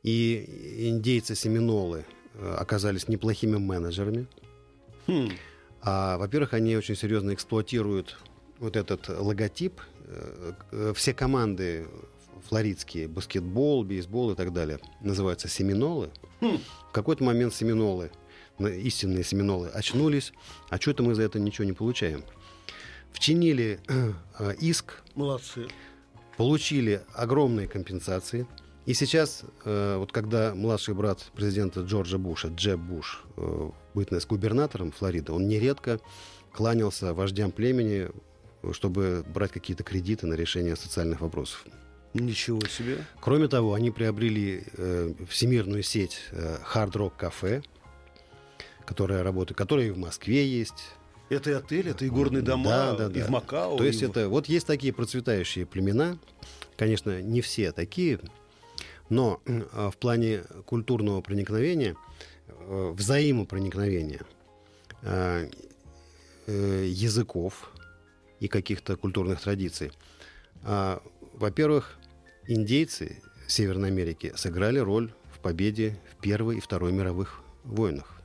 И 0.07 0.88
индейцы-семинолы 0.88 2.05
э, 2.35 2.55
оказались 2.57 3.09
неплохими 3.09 3.57
менеджерами. 3.57 4.29
Хм. 5.09 5.31
А, 5.83 6.16
во-первых, 6.16 6.55
они 6.55 6.77
очень 6.77 6.95
серьезно 6.95 7.35
эксплуатируют 7.35 8.16
вот 8.61 8.77
этот 8.77 9.09
логотип. 9.09 9.81
Э, 10.05 10.53
э, 10.71 10.92
все 10.95 11.12
команды 11.12 11.88
флоридские, 12.49 13.09
баскетбол, 13.09 13.83
бейсбол 13.83 14.31
и 14.31 14.35
так 14.37 14.53
далее, 14.53 14.79
называются 15.01 15.49
семинолы. 15.49 16.11
Хм. 16.40 16.59
В 16.88 16.92
какой-то 16.92 17.25
момент 17.25 17.53
семинолы, 17.53 18.12
истинные 18.61 19.25
семинолы, 19.25 19.71
очнулись. 19.71 20.33
А 20.69 20.81
что-то 20.81 21.03
мы 21.03 21.16
за 21.16 21.23
это 21.23 21.40
ничего 21.40 21.64
не 21.64 21.73
получаем. 21.73 22.23
Вчинили 23.11 23.81
иск. 24.61 25.03
Молодцы. 25.16 25.66
Получили 26.37 27.03
огромные 27.12 27.66
компенсации– 27.66 28.47
и 28.87 28.94
сейчас, 28.94 29.42
э, 29.64 29.96
вот 29.99 30.12
когда 30.12 30.55
младший 30.55 30.94
брат 30.94 31.27
президента 31.35 31.81
Джорджа 31.81 32.18
Буша, 32.18 32.49
Джеб 32.49 32.79
Буш, 32.79 33.25
э, 33.37 33.70
бытность 33.94 34.29
губернатором 34.29 34.92
Флориды, 34.92 35.33
он 35.33 35.49
нередко 35.49 35.99
кланялся 36.53 37.12
вождям 37.12 37.51
племени, 37.51 38.09
чтобы 38.72 39.25
брать 39.35 39.53
какие-то 39.53 39.83
кредиты 39.83 40.27
на 40.27 40.35
решение 40.35 40.77
социальных 40.77 41.20
вопросов. 41.20 41.66
Ничего 42.14 42.61
себе. 42.66 43.05
Кроме 43.20 43.49
того, 43.49 43.75
они 43.75 43.90
приобрели 43.90 44.64
э, 44.77 45.12
всемирную 45.29 45.83
сеть 45.83 46.18
э, 46.31 46.59
Hard 46.72 46.92
Rock 46.92 47.12
Cafe, 47.18 47.64
которая 48.87 49.22
работает, 49.22 49.59
которая 49.59 49.87
и 49.87 49.90
в 49.90 49.99
Москве 49.99 50.46
есть. 50.46 50.92
Это 51.29 51.51
и 51.51 51.53
отель, 51.55 51.88
это 51.88 52.05
и 52.05 52.09
горные 52.09 52.42
дома, 52.42 52.70
да, 52.70 52.94
да, 52.94 53.09
да. 53.09 53.20
и 53.20 53.22
в 53.22 53.31
Макао. 53.31 53.77
То 53.77 53.85
есть 53.85 54.03
и... 54.03 54.07
это 54.07 54.29
вот 54.29 54.49
есть 54.49 54.66
такие 54.66 54.92
процветающие 54.92 55.66
племена, 55.66 56.18
конечно, 56.77 57.20
не 57.20 57.40
все 57.40 57.72
такие, 57.72 58.20
но 59.09 59.40
э, 59.45 59.90
в 59.92 59.97
плане 59.99 60.42
культурного 60.64 61.21
проникновения, 61.21 61.97
э, 62.49 62.92
взаимопроникновения 62.95 64.23
э, 65.03 65.49
языков 66.47 67.73
и 68.38 68.49
каких-то 68.49 68.97
культурных 68.97 69.40
традиций, 69.40 69.90
во-первых, 70.62 71.99
индейцы 72.47 73.21
Северной 73.49 73.88
Америки 73.88 74.33
сыграли 74.37 74.79
роль 74.79 75.12
в 75.35 75.40
победе 75.40 75.99
в 76.12 76.21
Первой 76.23 76.59
и 76.59 76.61
Второй 76.61 76.92
мировых 76.92 77.40
войнах. 77.64 78.21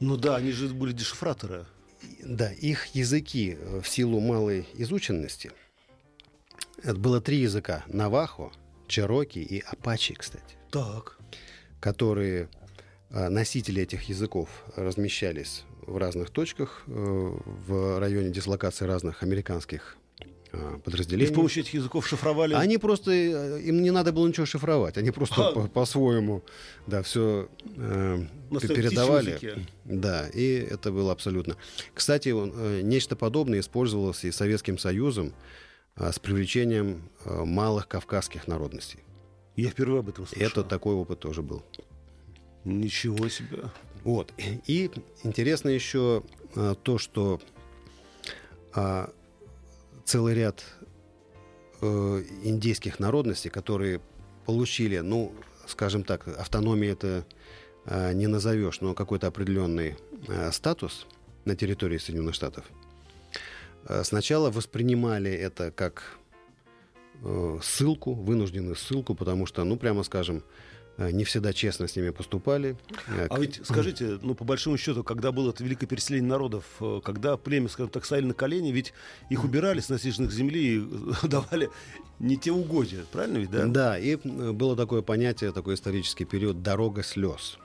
Ну 0.00 0.16
да, 0.16 0.36
они 0.36 0.52
же 0.52 0.68
были 0.68 0.92
дешифраторы. 0.92 1.66
Да, 2.24 2.50
их 2.50 2.86
языки 2.94 3.58
в 3.82 3.86
силу 3.86 4.20
малой 4.20 4.66
изученности, 4.74 5.52
это 6.82 6.94
было 6.94 7.20
три 7.20 7.38
языка– 7.38 7.84
Навахо– 7.88 8.52
чероки 8.86 9.38
и 9.38 9.60
апачи, 9.60 10.14
кстати. 10.14 10.56
Так. 10.70 11.18
Которые 11.80 12.48
а, 13.10 13.28
носители 13.28 13.82
этих 13.82 14.04
языков 14.04 14.48
размещались 14.76 15.64
в 15.82 15.96
разных 15.96 16.30
точках 16.30 16.82
э, 16.86 16.90
в 16.90 18.00
районе 18.00 18.30
дислокации 18.30 18.84
разных 18.84 19.22
американских 19.22 19.96
а, 20.52 20.78
подразделений. 20.78 21.30
И 21.30 21.32
с 21.32 21.34
помощью 21.34 21.62
этих 21.62 21.74
языков 21.74 22.06
шифровали? 22.06 22.54
Они 22.54 22.78
просто, 22.78 23.12
э, 23.12 23.60
им 23.62 23.82
не 23.82 23.90
надо 23.90 24.12
было 24.12 24.26
ничего 24.26 24.46
шифровать, 24.46 24.96
они 24.96 25.10
просто 25.10 25.48
а. 25.48 25.68
по-своему, 25.68 26.42
да, 26.86 27.02
все 27.02 27.48
э, 27.76 28.26
передавали. 28.50 29.30
Языке. 29.30 29.66
Да, 29.84 30.28
и 30.28 30.66
это 30.70 30.92
было 30.92 31.12
абсолютно. 31.12 31.56
Кстати, 31.94 32.30
он, 32.30 32.52
э, 32.54 32.80
нечто 32.82 33.16
подобное 33.16 33.60
использовалось 33.60 34.24
и 34.24 34.32
Советским 34.32 34.78
Союзом 34.78 35.32
с 35.96 36.18
привлечением 36.18 37.08
а, 37.24 37.44
малых 37.44 37.88
кавказских 37.88 38.46
народностей. 38.46 39.00
Я 39.56 39.70
впервые 39.70 40.00
об 40.00 40.08
этом 40.08 40.26
слышал. 40.26 40.46
Это 40.46 40.62
такой 40.62 40.94
опыт 40.94 41.20
тоже 41.20 41.42
был. 41.42 41.64
Ничего 42.64 43.28
себе. 43.28 43.70
Вот. 44.04 44.32
И 44.38 44.90
интересно 45.24 45.70
еще 45.70 46.22
а, 46.54 46.74
то, 46.74 46.98
что 46.98 47.40
а, 48.74 49.10
целый 50.04 50.34
ряд 50.34 50.64
э, 51.80 51.86
индейских 52.44 53.00
народностей, 53.00 53.50
которые 53.50 54.00
получили, 54.44 54.98
ну, 54.98 55.34
скажем 55.66 56.04
так, 56.04 56.28
автономии 56.28 56.88
это 56.88 57.26
не 58.14 58.26
назовешь, 58.26 58.80
но 58.80 58.94
какой-то 58.94 59.28
определенный 59.28 59.96
статус 60.52 61.06
на 61.44 61.56
территории 61.56 61.98
Соединенных 61.98 62.34
Штатов, 62.34 62.64
сначала 64.04 64.50
воспринимали 64.50 65.30
это 65.30 65.70
как 65.70 66.18
э, 67.22 67.58
ссылку, 67.62 68.14
вынужденную 68.14 68.76
ссылку, 68.76 69.14
потому 69.14 69.46
что, 69.46 69.64
ну, 69.64 69.76
прямо 69.76 70.02
скажем, 70.02 70.42
Э, 70.98 71.10
не 71.10 71.24
всегда 71.24 71.52
честно 71.52 71.88
с 71.88 71.96
ними 71.96 72.10
поступали. 72.10 72.76
Э, 73.08 73.26
а 73.28 73.38
ведь 73.38 73.60
скажите, 73.64 74.18
ну 74.22 74.34
по 74.34 74.44
большому 74.44 74.78
счету, 74.78 75.04
когда 75.04 75.30
было 75.30 75.50
это 75.50 75.62
великое 75.62 75.86
переселение 75.86 76.28
народов, 76.28 76.64
э, 76.80 77.00
когда 77.04 77.36
племя, 77.36 77.68
скажем 77.68 77.90
так, 77.90 78.04
стали 78.04 78.24
на 78.24 78.34
колени, 78.34 78.72
ведь 78.72 78.94
их 79.28 79.44
убирали 79.44 79.80
с 79.80 79.88
насиженных 79.88 80.32
земли 80.32 80.76
и 80.76 80.88
давали 81.26 81.68
не 82.18 82.36
те 82.36 82.50
угодья, 82.50 83.04
правильно 83.12 83.38
ведь, 83.38 83.50
да? 83.50 83.66
Да, 83.66 83.98
и 83.98 84.16
было 84.16 84.74
такое 84.74 85.02
понятие, 85.02 85.52
такой 85.52 85.74
исторический 85.74 86.24
период 86.24 86.62
«дорога 86.62 87.02
слез». 87.02 87.58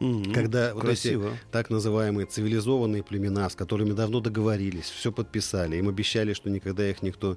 Mm-hmm. 0.00 0.32
Когда 0.32 0.72
Красиво. 0.74 1.22
вот 1.22 1.32
эти 1.32 1.40
так 1.50 1.70
называемые 1.70 2.26
цивилизованные 2.26 3.02
племена, 3.02 3.50
с 3.50 3.54
которыми 3.54 3.92
давно 3.92 4.20
договорились, 4.20 4.84
все 4.84 5.10
подписали, 5.10 5.76
им 5.76 5.88
обещали, 5.88 6.34
что 6.34 6.50
никогда 6.50 6.88
их 6.88 7.02
никто 7.02 7.36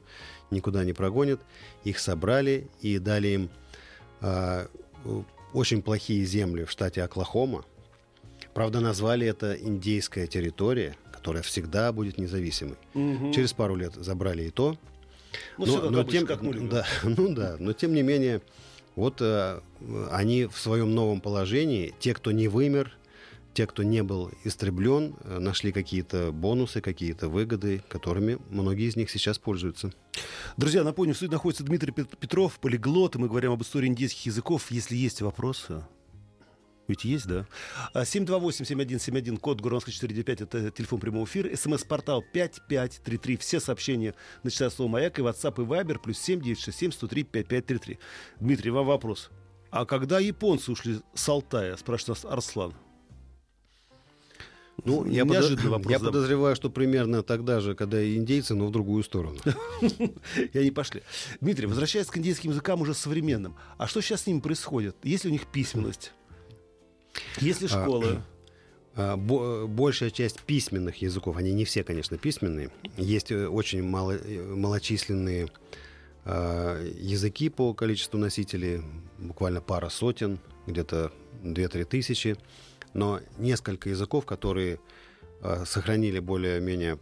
никуда 0.51 0.83
не 0.83 0.93
прогонит, 0.93 1.39
их 1.83 1.97
собрали 1.97 2.67
и 2.81 2.99
дали 2.99 3.27
им 3.29 3.49
а, 4.21 4.67
очень 5.53 5.81
плохие 5.81 6.23
земли 6.25 6.63
в 6.63 6.71
штате 6.71 7.01
Оклахома. 7.03 7.65
Правда, 8.53 8.79
назвали 8.79 9.25
это 9.25 9.53
индейская 9.53 10.27
территория, 10.27 10.95
которая 11.11 11.41
всегда 11.43 11.91
будет 11.91 12.17
независимой. 12.17 12.77
Угу. 12.93 13.31
Через 13.33 13.53
пару 13.53 13.75
лет 13.75 13.93
забрали 13.95 14.43
и 14.43 14.49
то. 14.49 14.77
Ну, 15.57 15.65
но, 15.65 15.89
но 15.89 16.03
тем, 16.03 16.25
как 16.25 16.41
мы 16.41 16.53
да, 16.67 16.85
ну 17.03 17.33
да, 17.33 17.55
но 17.59 17.73
тем 17.73 17.93
не 17.93 18.01
менее, 18.01 18.41
вот 18.95 19.21
э, 19.21 19.61
они 20.11 20.45
в 20.45 20.57
своем 20.57 20.93
новом 20.93 21.21
положении, 21.21 21.93
те, 21.99 22.13
кто 22.13 22.31
не 22.31 22.47
вымер, 22.47 22.97
те, 23.53 23.67
кто 23.67 23.83
не 23.83 24.03
был 24.03 24.31
истреблен, 24.43 25.15
э, 25.23 25.39
нашли 25.39 25.71
какие-то 25.71 26.31
бонусы, 26.31 26.81
какие-то 26.81 27.29
выгоды, 27.29 27.81
которыми 27.87 28.37
многие 28.49 28.87
из 28.87 28.95
них 28.95 29.09
сейчас 29.09 29.37
пользуются. 29.37 29.91
Друзья, 30.57 30.83
напомню, 30.83 31.13
в 31.13 31.17
студии 31.17 31.31
находится 31.31 31.63
Дмитрий 31.63 31.91
Петров, 31.91 32.59
полиглот, 32.59 33.15
мы 33.15 33.27
говорим 33.27 33.51
об 33.51 33.61
истории 33.61 33.87
индийских 33.87 34.27
языков. 34.27 34.71
Если 34.71 34.95
есть 34.95 35.21
вопросы, 35.21 35.83
ведь 36.91 37.05
есть, 37.05 37.27
да? 37.27 37.45
728-7171, 37.93 39.35
а, 39.35 39.39
код 39.39 39.61
Гуровского 39.61 39.93
495, 39.93 40.41
это 40.41 40.71
телефон 40.71 40.99
прямого 40.99 41.25
эфира. 41.25 41.55
СМС-портал 41.55 42.23
5533. 42.33 43.37
Все 43.37 43.59
сообщения 43.59 44.13
начинают 44.43 44.73
слово 44.73 44.89
«Маяк» 44.91 45.17
и 45.19 45.21
WhatsApp 45.21 45.61
и 45.61 45.65
Viber 45.65 45.99
плюс 45.99 46.19
7967 46.19 46.91
103 46.91 47.23
5533. 47.23 47.99
Дмитрий, 48.39 48.71
вам 48.71 48.85
вопрос. 48.85 49.29
А 49.71 49.85
когда 49.85 50.19
японцы 50.19 50.71
ушли 50.71 50.99
с 51.13 51.29
Алтая, 51.29 51.77
спрашивает 51.77 52.23
нас 52.23 52.31
Арслан? 52.31 52.73
Ну, 54.83 55.05
я, 55.05 55.25
под... 55.25 55.63
вопрос, 55.63 55.91
я 55.91 55.99
да. 55.99 56.05
подозреваю, 56.05 56.55
что 56.55 56.69
примерно 56.69 57.21
тогда 57.21 57.59
же, 57.59 57.75
когда 57.75 58.01
и 58.01 58.17
индейцы, 58.17 58.55
но 58.55 58.65
в 58.65 58.71
другую 58.71 59.03
сторону. 59.03 59.37
И 60.53 60.57
они 60.57 60.71
пошли. 60.71 61.03
Дмитрий, 61.39 61.67
возвращаясь 61.67 62.07
к 62.07 62.17
индейским 62.17 62.49
языкам 62.49 62.81
уже 62.81 62.95
современным, 62.95 63.55
а 63.77 63.87
что 63.87 64.01
сейчас 64.01 64.23
с 64.23 64.27
ними 64.27 64.39
происходит? 64.39 64.95
Есть 65.03 65.25
ли 65.25 65.29
у 65.29 65.33
них 65.33 65.45
письменность? 65.45 66.13
Есть 67.39 67.61
ли 67.61 67.67
а, 67.67 67.69
школы? 67.69 68.21
А, 68.93 69.15
большая 69.15 70.09
часть 70.09 70.41
письменных 70.41 71.01
языков, 71.01 71.37
они 71.37 71.53
не 71.53 71.63
все, 71.63 71.81
конечно, 71.81 72.17
письменные, 72.17 72.71
есть 72.97 73.31
э, 73.31 73.47
очень 73.47 73.83
мало, 73.83 74.17
э, 74.17 74.53
малочисленные 74.53 75.47
а, 76.25 76.77
языки 76.99 77.47
по 77.47 77.73
количеству 77.73 78.19
носителей, 78.19 78.81
буквально 79.17 79.61
пара 79.61 79.87
сотен, 79.87 80.39
где-то 80.67 81.13
2-3 81.41 81.85
тысячи 81.85 82.37
но 82.93 83.19
несколько 83.37 83.89
языков, 83.89 84.25
которые 84.25 84.79
э, 85.41 85.65
сохранили 85.65 86.19
более-менее 86.19 86.97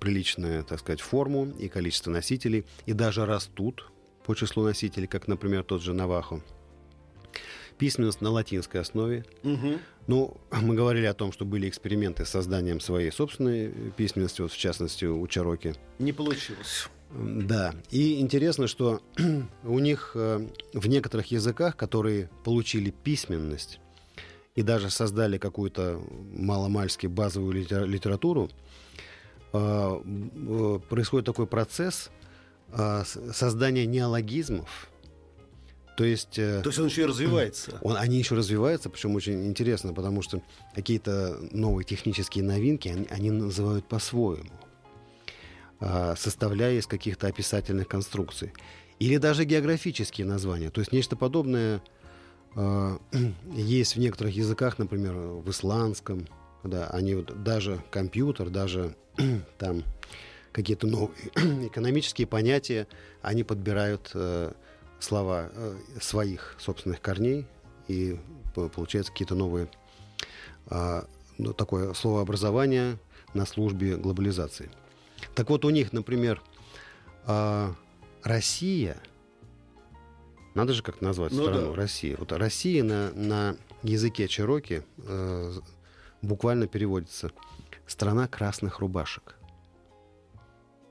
приличную, 0.00 0.64
так 0.64 0.80
сказать, 0.80 1.00
форму 1.00 1.52
и 1.58 1.68
количество 1.68 2.10
носителей, 2.10 2.64
и 2.86 2.92
даже 2.92 3.26
растут 3.26 3.90
по 4.24 4.34
числу 4.34 4.64
носителей, 4.64 5.06
как, 5.06 5.28
например, 5.28 5.64
тот 5.64 5.82
же 5.82 5.92
Навахо. 5.92 6.40
Письменность 7.78 8.20
на 8.20 8.30
латинской 8.30 8.80
основе. 8.80 9.24
Угу. 9.42 9.78
Ну, 10.06 10.36
мы 10.50 10.74
говорили 10.74 11.06
о 11.06 11.14
том, 11.14 11.32
что 11.32 11.44
были 11.44 11.68
эксперименты 11.68 12.24
с 12.24 12.30
созданием 12.30 12.80
своей 12.80 13.10
собственной 13.10 13.70
письменности, 13.96 14.42
вот 14.42 14.52
в 14.52 14.56
частности 14.56 15.06
у 15.06 15.26
Чароки. 15.26 15.74
Не 15.98 16.12
получилось. 16.12 16.88
Да. 17.12 17.74
И 17.90 18.20
интересно, 18.20 18.66
что 18.66 19.00
у 19.64 19.78
них 19.78 20.12
э, 20.14 20.46
в 20.72 20.86
некоторых 20.88 21.26
языках, 21.26 21.76
которые 21.76 22.28
получили 22.44 22.90
письменность, 22.90 23.80
и 24.54 24.62
даже 24.62 24.90
создали 24.90 25.38
какую-то 25.38 26.00
маломальски 26.32 27.06
базовую 27.06 27.54
литературу, 27.54 28.50
а, 29.52 30.00
происходит 30.88 31.26
такой 31.26 31.46
процесс 31.46 32.10
создания 33.32 33.86
неологизмов. 33.86 34.88
То 35.96 36.04
есть, 36.04 36.38
э, 36.38 36.60
То 36.62 36.70
есть 36.70 36.78
он 36.78 36.86
еще 36.86 37.02
и 37.02 37.06
развивается. 37.06 37.78
Он, 37.82 37.96
они 37.96 38.18
еще 38.18 38.34
развиваются, 38.34 38.90
причем 38.90 39.14
очень 39.14 39.46
интересно, 39.46 39.92
потому 39.92 40.22
что 40.22 40.42
какие-то 40.74 41.38
новые 41.52 41.84
технические 41.84 42.42
новинки 42.42 42.88
они, 42.88 43.06
они 43.10 43.30
называют 43.30 43.86
по-своему, 43.86 44.50
а, 45.80 46.16
составляя 46.16 46.74
из 46.74 46.86
каких-то 46.86 47.28
описательных 47.28 47.86
конструкций. 47.86 48.52
Или 48.98 49.18
даже 49.18 49.44
географические 49.44 50.26
названия. 50.26 50.70
То 50.70 50.80
есть 50.80 50.92
нечто 50.92 51.14
подобное 51.14 51.80
а, 52.56 52.98
есть 53.52 53.94
в 53.94 54.00
некоторых 54.00 54.34
языках, 54.34 54.78
например, 54.78 55.14
в 55.14 55.48
исландском, 55.48 56.26
да, 56.64 56.88
они 56.88 57.14
вот 57.14 57.42
даже 57.44 57.84
компьютер, 57.90 58.50
даже 58.50 58.96
там 59.58 59.84
какие-то 60.50 60.86
новые 60.86 61.16
экономические 61.68 62.26
понятия, 62.26 62.88
они 63.22 63.44
подбирают 63.44 64.10
э, 64.14 64.52
слова 64.98 65.50
э, 65.52 65.76
своих 66.00 66.56
собственных 66.58 67.00
корней, 67.00 67.46
и 67.88 68.18
получается 68.54 69.12
какие-то 69.12 69.34
новые 69.34 69.68
э, 70.70 71.02
ну, 71.38 71.52
такое 71.52 71.92
словообразование 71.94 72.98
на 73.34 73.46
службе 73.46 73.96
глобализации. 73.96 74.70
Так 75.34 75.50
вот, 75.50 75.64
у 75.64 75.70
них, 75.70 75.92
например, 75.92 76.42
э, 77.26 77.72
Россия— 78.22 78.96
надо 80.54 80.72
же 80.72 80.82
как 80.82 81.00
назвать 81.00 81.32
ну, 81.32 81.42
страну 81.42 81.70
да. 81.70 81.76
Россия. 81.76 82.16
Вот 82.16 82.32
Россия 82.32 82.82
на, 82.84 83.12
на 83.12 83.56
языке 83.82 84.28
чероки 84.28 84.82
э, 84.98 85.52
буквально 86.22 86.68
переводится 86.68 87.32
«страна 87.86 88.28
красных 88.28 88.78
рубашек». 88.78 89.36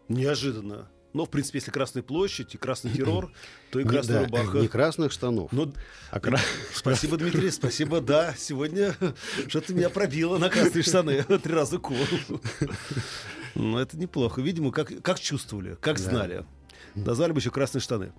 Неожиданно. 0.09 0.89
Но, 1.13 1.26
в 1.26 1.30
принципе, 1.30 1.60
если 1.60 1.71
Красная 1.71 2.04
площадь 2.04 2.56
и 2.56 2.58
Красный 2.58 2.91
террор, 2.95 3.32
то 3.71 3.80
и 3.80 3.84
Красная 3.84 4.19
да, 4.19 4.26
рубаха. 4.26 4.58
Не 4.58 4.67
красных 4.67 5.12
штанов. 5.12 5.52
Ну, 5.52 5.73
а 6.12 6.19
кра... 6.19 6.39
Спасибо, 6.73 7.17
Дмитрий, 7.17 7.52
спасибо. 7.52 8.02
Да, 8.02 8.34
сегодня 8.38 8.95
что-то 9.47 9.73
меня 9.73 9.89
пробило 9.89 10.38
на 10.38 10.49
красные 10.49 10.84
штаны. 10.84 11.23
Три 11.23 11.54
раза 11.54 11.78
кол. 11.78 11.97
Ну, 13.56 13.78
это 13.78 13.97
неплохо. 13.97 14.41
Видимо, 14.41 14.71
как, 14.71 15.02
как 15.02 15.19
чувствовали, 15.19 15.78
как 15.80 15.99
знали. 15.99 16.45
Назвали 16.95 17.32
бы 17.32 17.39
еще 17.39 17.52
красные 17.52 17.82
штаны. 17.82 18.13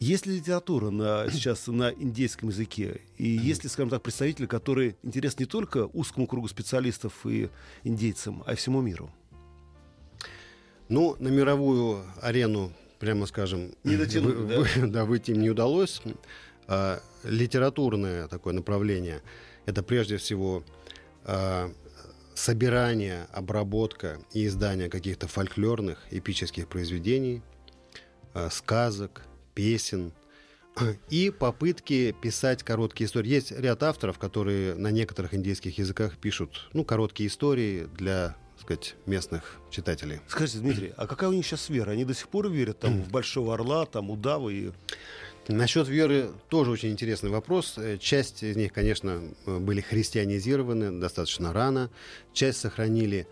Есть 0.00 0.26
ли 0.26 0.36
литература 0.36 0.90
на, 0.90 1.28
сейчас 1.28 1.66
на 1.66 1.90
индейском 1.90 2.50
языке? 2.50 3.00
И 3.16 3.28
есть 3.28 3.64
ли, 3.64 3.70
скажем 3.70 3.90
так, 3.90 4.00
представители, 4.02 4.46
которые 4.46 4.96
интересны 5.02 5.42
не 5.42 5.46
только 5.46 5.86
узкому 5.86 6.28
кругу 6.28 6.46
специалистов 6.46 7.26
и 7.26 7.50
индейцам, 7.82 8.44
а 8.46 8.52
и 8.52 8.56
всему 8.56 8.80
миру? 8.80 9.10
Ну, 10.88 11.16
на 11.18 11.28
мировую 11.28 12.04
арену, 12.22 12.72
прямо 12.98 13.26
скажем, 13.26 13.72
не 13.84 13.96
дотянуть, 13.96 14.34
вы, 14.34 14.46
да? 14.46 14.60
Вы, 14.60 14.86
да, 14.88 15.04
выйти 15.04 15.32
им 15.32 15.40
не 15.40 15.50
удалось. 15.50 16.00
А, 16.66 17.00
литературное 17.24 18.28
такое 18.28 18.54
направление– 18.54 19.22
это 19.66 19.82
прежде 19.82 20.16
всего 20.16 20.64
а, 21.24 21.70
собирание, 22.34 23.26
обработка 23.32 24.18
и 24.32 24.46
издание 24.46 24.88
каких-то 24.88 25.28
фольклорных, 25.28 26.06
эпических 26.10 26.68
произведений, 26.68 27.42
а, 28.32 28.48
сказок, 28.50 29.22
песен 29.54 30.12
и 31.10 31.30
попытки 31.30 32.14
писать 32.22 32.62
короткие 32.62 33.08
истории. 33.08 33.28
Есть 33.28 33.52
ряд 33.52 33.82
авторов, 33.82 34.18
которые 34.18 34.74
на 34.74 34.90
некоторых 34.90 35.34
индийских 35.34 35.78
языках 35.78 36.16
пишут 36.16 36.70
ну, 36.72 36.84
короткие 36.84 37.28
истории 37.28 37.88
для 37.94 38.36
сказать, 38.60 38.94
местных 39.06 39.56
читателей. 39.70 40.20
Скажите, 40.28 40.58
Дмитрий, 40.58 40.92
а 40.96 41.06
какая 41.06 41.30
у 41.30 41.32
них 41.32 41.46
сейчас 41.46 41.68
вера? 41.68 41.90
Они 41.90 42.04
до 42.04 42.14
сих 42.14 42.28
пор 42.28 42.48
верят 42.48 42.78
там, 42.78 43.02
в 43.02 43.10
Большого 43.10 43.54
Орла, 43.54 43.86
там, 43.86 44.10
Удавы 44.10 44.52
и... 44.54 44.72
Насчет 45.50 45.88
веры 45.88 46.30
тоже 46.50 46.70
очень 46.70 46.90
интересный 46.90 47.30
вопрос. 47.30 47.78
Э, 47.78 47.96
часть 47.96 48.42
из 48.42 48.54
них, 48.54 48.70
конечно, 48.70 49.22
были 49.46 49.80
христианизированы 49.80 51.00
достаточно 51.00 51.54
рано. 51.54 51.88
Часть 52.34 52.60
сохранили 52.60 53.26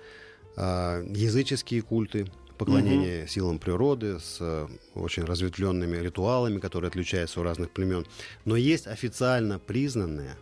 а, 0.57 1.05
языческие 1.11 1.83
культы, 1.83 2.27
поклонение 2.57 3.23
угу. 3.23 3.29
силам 3.29 3.59
природы 3.59 4.19
с 4.19 4.39
э, 4.41 4.67
очень 4.95 5.25
разветвленными 5.25 5.99
ритуалами, 5.99 6.59
которые 6.59 6.89
отличаются 6.89 7.41
у 7.41 7.43
разных 7.43 7.71
племен. 7.71 8.07
Но 8.45 8.57
есть 8.57 8.87
официально 8.87 9.59
признанная 9.59 10.37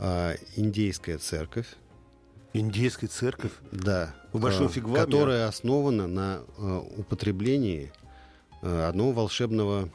э, 0.00 0.36
индейская 0.56 1.18
церковь. 1.18 1.68
Индейская 2.54 3.08
церковь? 3.08 3.52
Да. 3.70 4.14
В 4.32 4.40
Большом 4.40 4.68
Фигваме? 4.68 5.04
Которая 5.04 5.48
основана 5.48 6.06
на 6.06 6.42
э, 6.58 6.82
употреблении 6.98 7.90
э, 8.60 8.88
одного 8.88 9.12
волшебного 9.12 9.88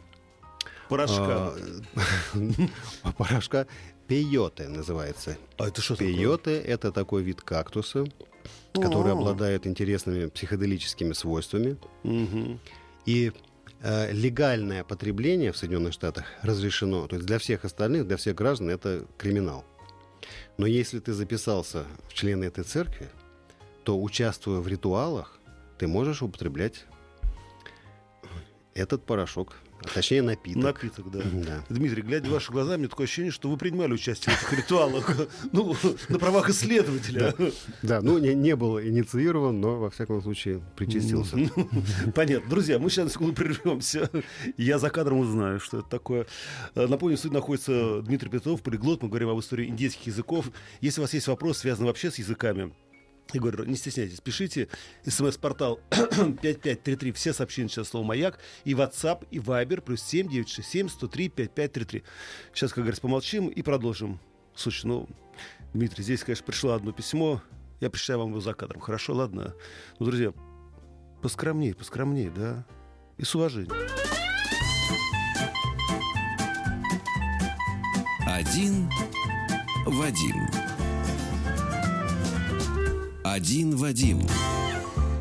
порошка. 0.89 1.54
Э, 2.34 2.39
порошка 3.17 3.67
пейоте 4.08 4.67
называется. 4.70 5.38
А 5.58 5.67
это 5.67 5.82
что 5.82 5.96
Пейоте— 5.96 6.60
это 6.62 6.91
такой 6.91 7.22
вид 7.22 7.41
кактуса, 7.41 8.06
который 8.74 9.12
обладает 9.12 9.67
интересными 9.67 10.28
психоделическими 10.28 11.13
свойствами. 11.13 11.78
И 13.06 13.32
легальное 14.12 14.84
потребление 14.84 15.52
в 15.52 15.58
Соединенных 15.58 15.93
Штатах 15.93 16.26
разрешено. 16.41 17.06
То 17.08 17.17
есть 17.17 17.28
для 17.28 17.38
всех 17.38 17.63
остальных, 17.63 18.08
для 18.08 18.17
всех 18.17 18.36
граждан 18.36 18.72
это 18.72 19.06
криминал. 19.17 19.65
Но 20.58 20.65
если 20.65 20.99
ты 20.99 21.13
записался 21.13 21.86
в 22.08 22.13
члены 22.13 22.45
этой 22.45 22.63
церкви, 22.63 23.10
то 23.84 24.01
участвуя 24.01 24.60
в 24.60 24.67
ритуалах, 24.67 25.39
ты 25.77 25.88
можешь 25.88 26.21
употреблять 26.21 26.86
этот 28.73 29.06
порошок 29.06 29.58
а 29.84 29.88
точнее, 29.90 30.22
напиток. 30.22 30.63
Напиток, 30.63 31.12
да. 31.12 31.22
да. 31.24 31.63
Дмитрий, 31.70 32.02
глядя 32.02 32.30
в 32.30 32.32
ваши 32.32 32.52
глаза, 32.52 32.78
мне 32.78 32.88
такое 32.88 33.06
ощущение, 33.06 33.32
что 33.32 33.50
вы 33.50 33.58
принимали 33.58 33.94
участие 33.94 34.36
в 34.36 34.42
этих 34.42 34.58
ритуалах. 34.58 35.12
Ну, 35.52 35.76
на 36.10 36.20
правах 36.20 36.50
исследователя. 36.50 37.34
Да, 37.82 38.02
ну, 38.02 38.18
не, 38.18 38.34
не 38.34 38.56
был 38.56 38.80
инициирован, 38.82 39.60
но, 39.60 39.78
во 39.78 39.90
всяком 39.90 40.22
случае, 40.22 40.62
причастился. 40.76 41.38
Понятно. 42.16 42.50
Друзья, 42.50 42.80
мы 42.80 42.90
сейчас 42.90 43.06
на 43.06 43.12
секунду 43.12 43.34
прервемся. 43.34 44.10
Я 44.58 44.80
за 44.80 44.90
кадром 44.90 45.20
узнаю, 45.20 45.60
что 45.60 45.80
это 45.80 45.90
такое. 45.90 46.28
Напомню, 46.76 47.18
в 47.18 47.26
находится 47.32 48.02
Дмитрий 48.02 48.30
Петров, 48.30 48.62
полиглот. 48.62 49.04
Мы 49.04 49.10
говорим 49.10 49.30
об 49.30 49.40
истории 49.40 49.68
индейских 49.68 50.08
языков. 50.08 50.50
Если 50.82 51.00
у 51.00 51.04
вас 51.04 51.13
есть 51.13 51.28
вопрос, 51.28 51.60
связанный 51.60 51.88
вообще 51.88 52.12
с 52.12 52.20
языками, 52.20 52.74
я 53.34 53.42
говорю, 53.42 53.66
не 53.66 53.76
стесняйтесь, 53.76 54.22
пишите. 54.22 54.68
СМС-портал 55.06 55.80
5533. 55.90 57.12
Все 57.12 57.34
сообщения 57.34 57.70
сейчас 57.70 57.90
слово 57.90 58.06
«Маяк». 58.06 58.40
И 58.63 58.74
WhatsApp, 58.74 59.28
и 59.32 59.40
Viber. 59.40 59.82
Плюс 59.82 60.02
7 60.02 60.28
967 60.30 60.90
103 60.90 61.30
5533. 61.30 62.04
Сейчас, 62.54 62.72
как 62.72 62.84
говорится, 62.84 63.02
помолчим 63.02 63.48
и 63.48 63.62
продолжим. 63.62 64.20
Слушай, 64.56 64.86
ну, 64.88 65.10
Дмитрий, 65.74 66.04
здесь, 66.04 66.24
конечно, 66.24 66.46
пришло 66.46 66.74
одно 66.74 66.92
письмо. 66.92 67.42
Я 67.80 67.90
прочитаю 67.90 68.20
вам 68.20 68.30
его 68.30 68.40
за 68.40 68.54
кадром. 68.54 68.82
Хорошо, 68.82 69.13
ладно? 69.13 69.54
Ну, 70.00 70.06
друзья, 70.06 70.34
поскромнее, 71.22 71.76
поскромнее, 71.76 72.32
да? 72.32 72.66
И 73.18 73.24
с 73.24 73.36
уважением. 73.36 73.72
Один 78.26 78.90
Вадим. 79.86 80.77
Один 83.34 83.76
Вадим. 83.76 84.22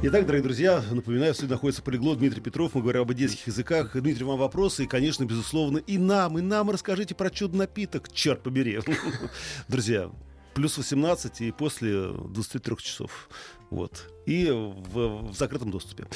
Итак, 0.02 0.26
дорогие 0.26 0.44
друзья, 0.44 0.84
напоминаю, 0.92 1.34
в 1.34 1.42
находится 1.42 1.82
полиглот 1.82 2.18
Дмитрий 2.18 2.40
Петров. 2.40 2.74
Мы 2.74 2.80
говорим 2.80 3.02
об 3.02 3.10
одесских 3.10 3.48
языках. 3.48 4.00
Дмитрий, 4.00 4.24
вам 4.24 4.38
вопросы. 4.38 4.84
И, 4.84 4.86
конечно, 4.86 5.24
безусловно, 5.24 5.78
и 5.78 5.98
нам, 5.98 6.38
и 6.38 6.40
нам 6.40 6.70
расскажите 6.70 7.16
про 7.16 7.30
чудо 7.30 7.56
напиток. 7.56 8.12
Черт 8.12 8.44
побери. 8.44 8.78
Друзья, 9.68 10.08
плюс 10.54 10.78
18 10.78 11.40
и 11.40 11.50
после 11.50 12.12
23 12.12 12.76
часов. 12.76 13.28
Вот. 13.70 14.08
И 14.24 14.50
в, 14.50 15.32
в 15.32 15.34
закрытом 15.34 15.72
доступе. 15.72 16.06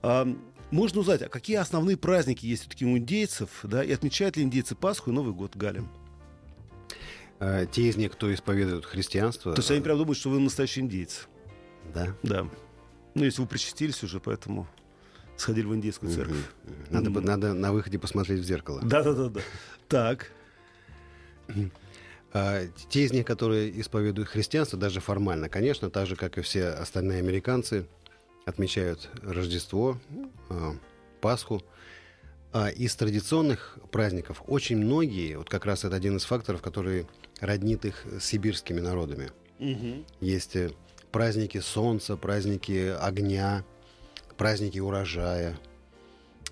А, 0.00 0.28
можно 0.70 1.00
узнать, 1.00 1.22
а 1.22 1.28
какие 1.28 1.56
основные 1.56 1.96
праздники 1.96 2.46
есть 2.46 2.66
у 2.66 2.70
таких 2.70 2.86
индейцев, 2.86 3.60
да, 3.64 3.82
и 3.82 3.90
отмечают 3.90 4.36
ли 4.36 4.44
индейцы 4.44 4.76
Пасху 4.76 5.10
и 5.10 5.12
Новый 5.12 5.34
год, 5.34 5.56
Галя? 5.56 5.82
А, 7.40 7.66
те 7.66 7.88
из 7.88 7.96
них, 7.96 8.12
кто 8.12 8.32
исповедует 8.32 8.84
христианство... 8.84 9.54
То 9.54 9.58
есть 9.58 9.70
они 9.72 9.80
прям 9.80 9.98
думают, 9.98 10.16
что 10.16 10.30
вы 10.30 10.38
настоящий 10.38 10.80
индейец? 10.80 11.26
Да. 11.94 12.14
Да. 12.22 12.48
Ну, 13.14 13.24
если 13.24 13.42
вы 13.42 13.48
причастились 13.48 14.02
уже, 14.02 14.20
поэтому 14.20 14.66
сходили 15.36 15.66
в 15.66 15.74
индийскую 15.74 16.12
церковь. 16.12 16.44
Надо, 16.90 17.10
mm. 17.10 17.20
надо 17.20 17.54
на 17.54 17.72
выходе 17.72 17.98
посмотреть 17.98 18.40
в 18.40 18.44
зеркало. 18.44 18.80
Да-да-да. 18.82 19.40
Так. 19.88 20.30
А, 22.32 22.62
те 22.88 23.04
из 23.04 23.12
них, 23.12 23.26
которые 23.26 23.78
исповедуют 23.80 24.28
христианство, 24.28 24.78
даже 24.78 25.00
формально, 25.00 25.48
конечно, 25.48 25.90
так 25.90 26.06
же, 26.06 26.16
как 26.16 26.38
и 26.38 26.40
все 26.40 26.68
остальные 26.68 27.18
американцы, 27.18 27.86
отмечают 28.46 29.10
Рождество, 29.22 29.98
а, 30.48 30.74
Пасху. 31.20 31.62
А 32.52 32.68
из 32.68 32.94
традиционных 32.96 33.78
праздников 33.90 34.42
очень 34.46 34.76
многие, 34.76 35.36
вот 35.36 35.48
как 35.48 35.64
раз 35.64 35.84
это 35.84 35.96
один 35.96 36.16
из 36.16 36.24
факторов, 36.24 36.60
который 36.60 37.06
роднит 37.40 37.84
их 37.84 38.04
с 38.18 38.24
сибирскими 38.24 38.80
народами. 38.80 39.30
Угу. 39.58 40.04
Есть 40.20 40.56
э, 40.56 40.70
праздники 41.12 41.58
солнца, 41.58 42.16
праздники 42.16 42.96
огня, 42.98 43.64
праздники 44.36 44.78
урожая. 44.78 45.58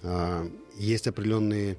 А, 0.02 0.48
есть 0.76 1.06
определенные 1.06 1.78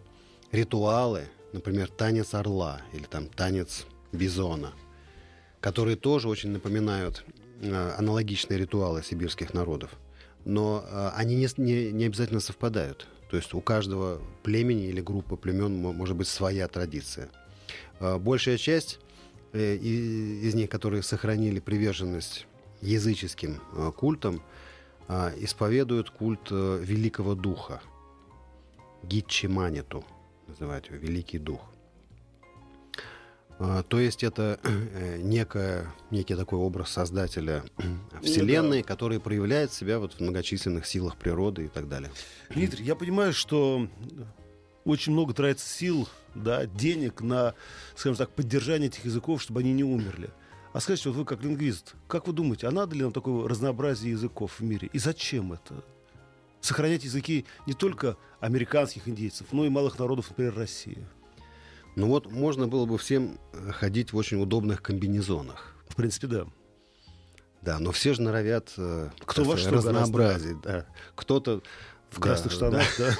ритуалы, 0.51 1.27
например, 1.53 1.89
танец 1.89 2.33
орла 2.33 2.81
или 2.93 3.03
там 3.03 3.27
танец 3.27 3.85
бизона, 4.11 4.73
которые 5.61 5.95
тоже 5.95 6.27
очень 6.27 6.49
напоминают 6.49 7.23
а, 7.63 7.95
аналогичные 7.97 8.57
ритуалы 8.59 9.03
сибирских 9.03 9.53
народов. 9.53 9.91
Но 10.43 10.83
а, 10.89 11.13
они 11.15 11.35
не, 11.35 11.47
не, 11.57 11.91
не 11.91 12.05
обязательно 12.05 12.39
совпадают. 12.39 13.07
То 13.29 13.37
есть 13.37 13.53
у 13.53 13.61
каждого 13.61 14.21
племени 14.43 14.87
или 14.87 14.99
группы 14.99 15.37
племен 15.37 15.77
может 15.77 16.17
быть 16.17 16.27
своя 16.27 16.67
традиция. 16.67 17.29
Большая 18.01 18.57
часть 18.57 18.99
э, 19.53 19.75
из 19.75 20.53
них, 20.53 20.69
которые 20.69 21.01
сохранили 21.01 21.61
приверженность 21.61 22.45
языческим 22.81 23.61
э, 23.73 23.91
культом 23.95 24.41
а, 25.07 25.31
исповедуют 25.37 26.09
культ 26.09 26.47
э, 26.51 26.79
Великого 26.83 27.35
Духа. 27.35 27.81
Гитчиманиту 29.03 30.03
называют 30.47 30.87
его 30.87 30.97
Великий 30.97 31.39
Дух. 31.39 31.61
То 33.89 33.99
есть 33.99 34.23
это 34.23 34.59
э, 34.63 35.17
некое, 35.17 35.93
некий 36.09 36.35
такой 36.35 36.57
образ 36.57 36.89
создателя 36.89 37.63
Вселенной, 38.23 38.77
ну, 38.77 38.83
да. 38.83 38.87
который 38.87 39.19
проявляет 39.19 39.71
себя 39.71 39.99
вот 39.99 40.13
в 40.13 40.19
многочисленных 40.19 40.85
силах 40.87 41.15
природы 41.15 41.65
и 41.65 41.67
так 41.67 41.87
далее. 41.87 42.11
Дмитрий, 42.49 42.83
я 42.83 42.95
понимаю, 42.95 43.33
что 43.33 43.87
очень 44.83 45.13
много 45.13 45.33
тратится 45.33 45.67
сил, 45.67 46.07
да, 46.33 46.65
денег 46.65 47.21
на, 47.21 47.53
скажем 47.95 48.17
так, 48.17 48.31
поддержание 48.31 48.89
этих 48.89 49.05
языков, 49.05 49.41
чтобы 49.41 49.59
они 49.59 49.73
не 49.73 49.83
умерли. 49.83 50.31
А 50.73 50.79
скажите, 50.79 51.09
вот 51.09 51.17
вы 51.17 51.25
как 51.25 51.43
лингвист, 51.43 51.95
как 52.07 52.27
вы 52.27 52.33
думаете, 52.33 52.67
а 52.67 52.71
надо 52.71 52.95
ли 52.95 53.01
нам 53.01 53.11
такое 53.11 53.47
разнообразие 53.47 54.11
языков 54.11 54.59
в 54.59 54.63
мире? 54.63 54.89
И 54.93 54.99
зачем 54.99 55.51
это? 55.51 55.83
Сохранять 56.61 57.03
языки 57.03 57.45
не 57.67 57.73
только 57.73 58.15
американских 58.39 59.07
индейцев, 59.07 59.47
но 59.51 59.65
и 59.65 59.69
малых 59.69 59.99
народов, 59.99 60.29
например, 60.29 60.55
России. 60.55 61.05
Ну 61.95 62.07
вот 62.07 62.31
можно 62.31 62.67
было 62.67 62.85
бы 62.85 62.97
всем 62.97 63.37
э, 63.51 63.71
ходить 63.71 64.13
в 64.13 64.17
очень 64.17 64.41
удобных 64.41 64.81
комбинезонах. 64.81 65.75
В 65.89 65.95
принципе, 65.95 66.27
да. 66.27 66.47
Да, 67.61 67.79
но 67.79 67.91
все 67.91 68.13
же 68.13 68.21
норовят 68.21 68.71
э, 68.77 69.09
Кто 69.25 69.43
во 69.43 69.57
что 69.57 69.71
разнообразить. 69.71 70.61
Да. 70.61 70.85
Кто-то 71.15 71.61
в 72.09 72.19
красных 72.19 72.53
штанах, 72.53 72.85
да. 72.97 73.13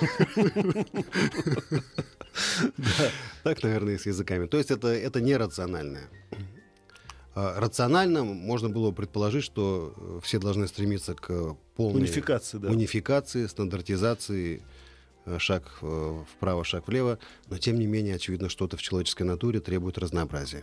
Так, 3.43 3.61
наверное, 3.63 3.97
с 3.97 4.05
языками. 4.05 4.47
То 4.47 4.57
есть 4.57 4.71
это 4.71 5.19
нерациональное. 5.19 6.09
А, 7.33 7.59
рационально 7.59 8.23
можно 8.23 8.69
было 8.69 8.91
предположить, 8.91 9.43
что 9.43 9.93
э, 9.95 10.19
все 10.21 10.37
должны 10.37 10.67
стремиться 10.67 11.13
к 11.13 11.55
полной 11.75 12.01
унификации, 12.01 12.57
да. 12.57 12.69
унификации 12.69 13.47
стандартизации, 13.47 14.61
э, 15.25 15.37
шаг 15.39 15.79
э, 15.81 16.23
вправо, 16.33 16.65
шаг 16.65 16.89
влево, 16.89 17.19
но 17.47 17.57
тем 17.57 17.79
не 17.79 17.87
менее, 17.87 18.15
очевидно, 18.15 18.49
что-то 18.49 18.75
в 18.75 18.81
человеческой 18.81 19.23
натуре 19.23 19.61
требует 19.61 19.97
разнообразия. 19.97 20.61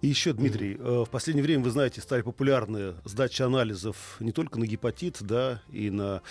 И 0.00 0.08
еще, 0.08 0.32
Дмитрий, 0.32 0.74
mm-hmm. 0.74 1.04
в 1.04 1.10
последнее 1.10 1.44
время, 1.44 1.62
вы 1.62 1.70
знаете, 1.70 2.00
стали 2.00 2.22
популярны 2.22 2.94
сдачи 3.04 3.42
анализов 3.42 4.16
не 4.18 4.32
только 4.32 4.58
на 4.58 4.66
гепатит, 4.66 5.18
да, 5.20 5.62
и 5.70 5.88
на 5.88 6.22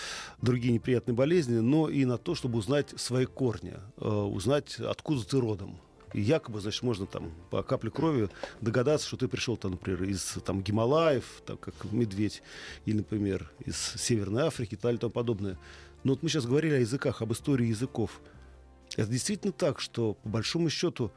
другие 0.42 0.74
неприятные 0.74 1.16
болезни, 1.16 1.60
но 1.60 1.88
и 1.88 2.04
на 2.04 2.18
то, 2.18 2.36
чтобы 2.36 2.60
узнать 2.60 2.94
свои 2.98 3.26
корни, 3.26 3.76
узнать, 3.96 4.80
откуда 4.80 5.26
ты 5.26 5.40
родом. 5.40 5.80
И 6.14 6.22
якобы, 6.22 6.62
значит, 6.62 6.84
можно 6.84 7.06
там 7.06 7.32
по 7.50 7.62
капле 7.64 7.92
крови 7.92 8.30
догадаться, 8.62 9.08
что 9.08 9.18
ты 9.18 9.28
пришел, 9.28 9.58
там, 9.58 9.72
например, 9.72 10.04
из 10.04 10.38
там, 10.46 10.62
Гималаев, 10.62 11.42
так 11.46 11.60
как 11.60 11.74
медведь, 11.92 12.42
или, 12.86 12.98
например, 12.98 13.52
из 13.66 13.76
Северной 13.76 14.44
Африки 14.44 14.76
и 14.76 14.78
так 14.78 15.00
тому 15.00 15.12
подобное. 15.12 15.60
Но 16.04 16.14
вот 16.14 16.24
мы 16.24 16.30
сейчас 16.30 16.46
говорили 16.46 16.76
о 16.76 16.80
языках, 16.80 17.22
об 17.22 17.34
истории 17.34 17.68
языков. 17.68 18.22
Это 18.96 19.10
действительно 19.10 19.52
так, 19.52 19.80
что 19.80 20.14
по 20.14 20.30
большому 20.30 20.70
счету 20.70 21.12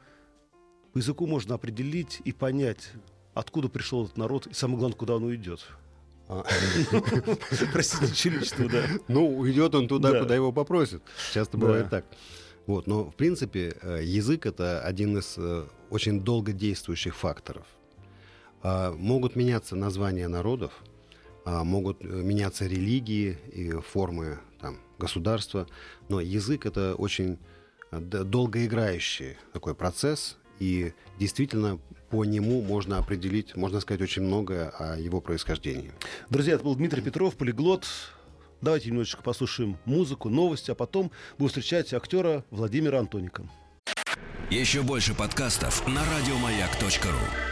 по 0.93 0.97
языку 0.97 1.25
можно 1.25 1.55
определить 1.55 2.21
и 2.25 2.33
понять, 2.33 2.91
откуда 3.33 3.69
пришел 3.69 4.05
этот 4.05 4.17
народ, 4.17 4.47
и 4.47 4.53
самое 4.53 4.79
главное, 4.79 4.97
куда 4.97 5.15
он 5.15 5.23
уйдет. 5.23 5.65
А. 6.27 6.45
Простите, 7.73 8.13
чиличество, 8.13 8.67
да. 8.69 8.83
Ну, 9.07 9.37
уйдет 9.37 9.73
он 9.75 9.87
туда, 9.87 10.19
куда 10.19 10.35
его 10.35 10.51
попросят. 10.51 11.01
Часто 11.33 11.57
бывает 11.57 11.89
так. 11.89 12.05
Вот, 12.67 12.87
но 12.87 13.05
в 13.05 13.15
принципе 13.15 13.75
э, 13.81 14.01
язык 14.03 14.45
это 14.45 14.81
один 14.81 15.17
из 15.17 15.35
э, 15.37 15.65
очень 15.89 16.21
долгодействующих 16.21 17.15
факторов. 17.15 17.65
А, 18.63 18.93
могут 18.93 19.35
меняться 19.35 19.75
названия 19.75 20.27
народов, 20.27 20.71
а, 21.45 21.63
могут 21.63 22.03
меняться 22.03 22.67
религии 22.67 23.37
и 23.51 23.71
формы 23.71 24.39
там, 24.59 24.77
государства, 24.99 25.67
но 26.09 26.21
язык 26.21 26.65
это 26.65 26.95
очень 26.95 27.39
долгоиграющий 27.91 29.37
такой 29.51 29.75
процесс, 29.75 30.37
и 30.59 30.93
действительно 31.19 31.79
по 32.09 32.23
нему 32.23 32.61
можно 32.61 32.99
определить, 32.99 33.55
можно 33.55 33.79
сказать, 33.79 34.01
очень 34.01 34.21
многое 34.21 34.69
о 34.69 34.97
его 34.97 35.19
происхождении. 35.19 35.91
Друзья, 36.29 36.53
это 36.53 36.63
был 36.63 36.75
Дмитрий 36.75 37.01
Петров, 37.01 37.35
полиглот. 37.35 37.87
Давайте 38.61 38.89
немножечко 38.89 39.23
послушаем 39.23 39.77
музыку, 39.85 40.29
новости, 40.29 40.71
а 40.71 40.75
потом 40.75 41.11
будем 41.37 41.49
встречать 41.49 41.93
актера 41.93 42.45
Владимира 42.51 42.99
Антоника. 42.99 43.43
Еще 44.49 44.81
больше 44.81 45.15
подкастов 45.15 45.87
на 45.87 46.01
радиомаяк.ру 46.05 47.50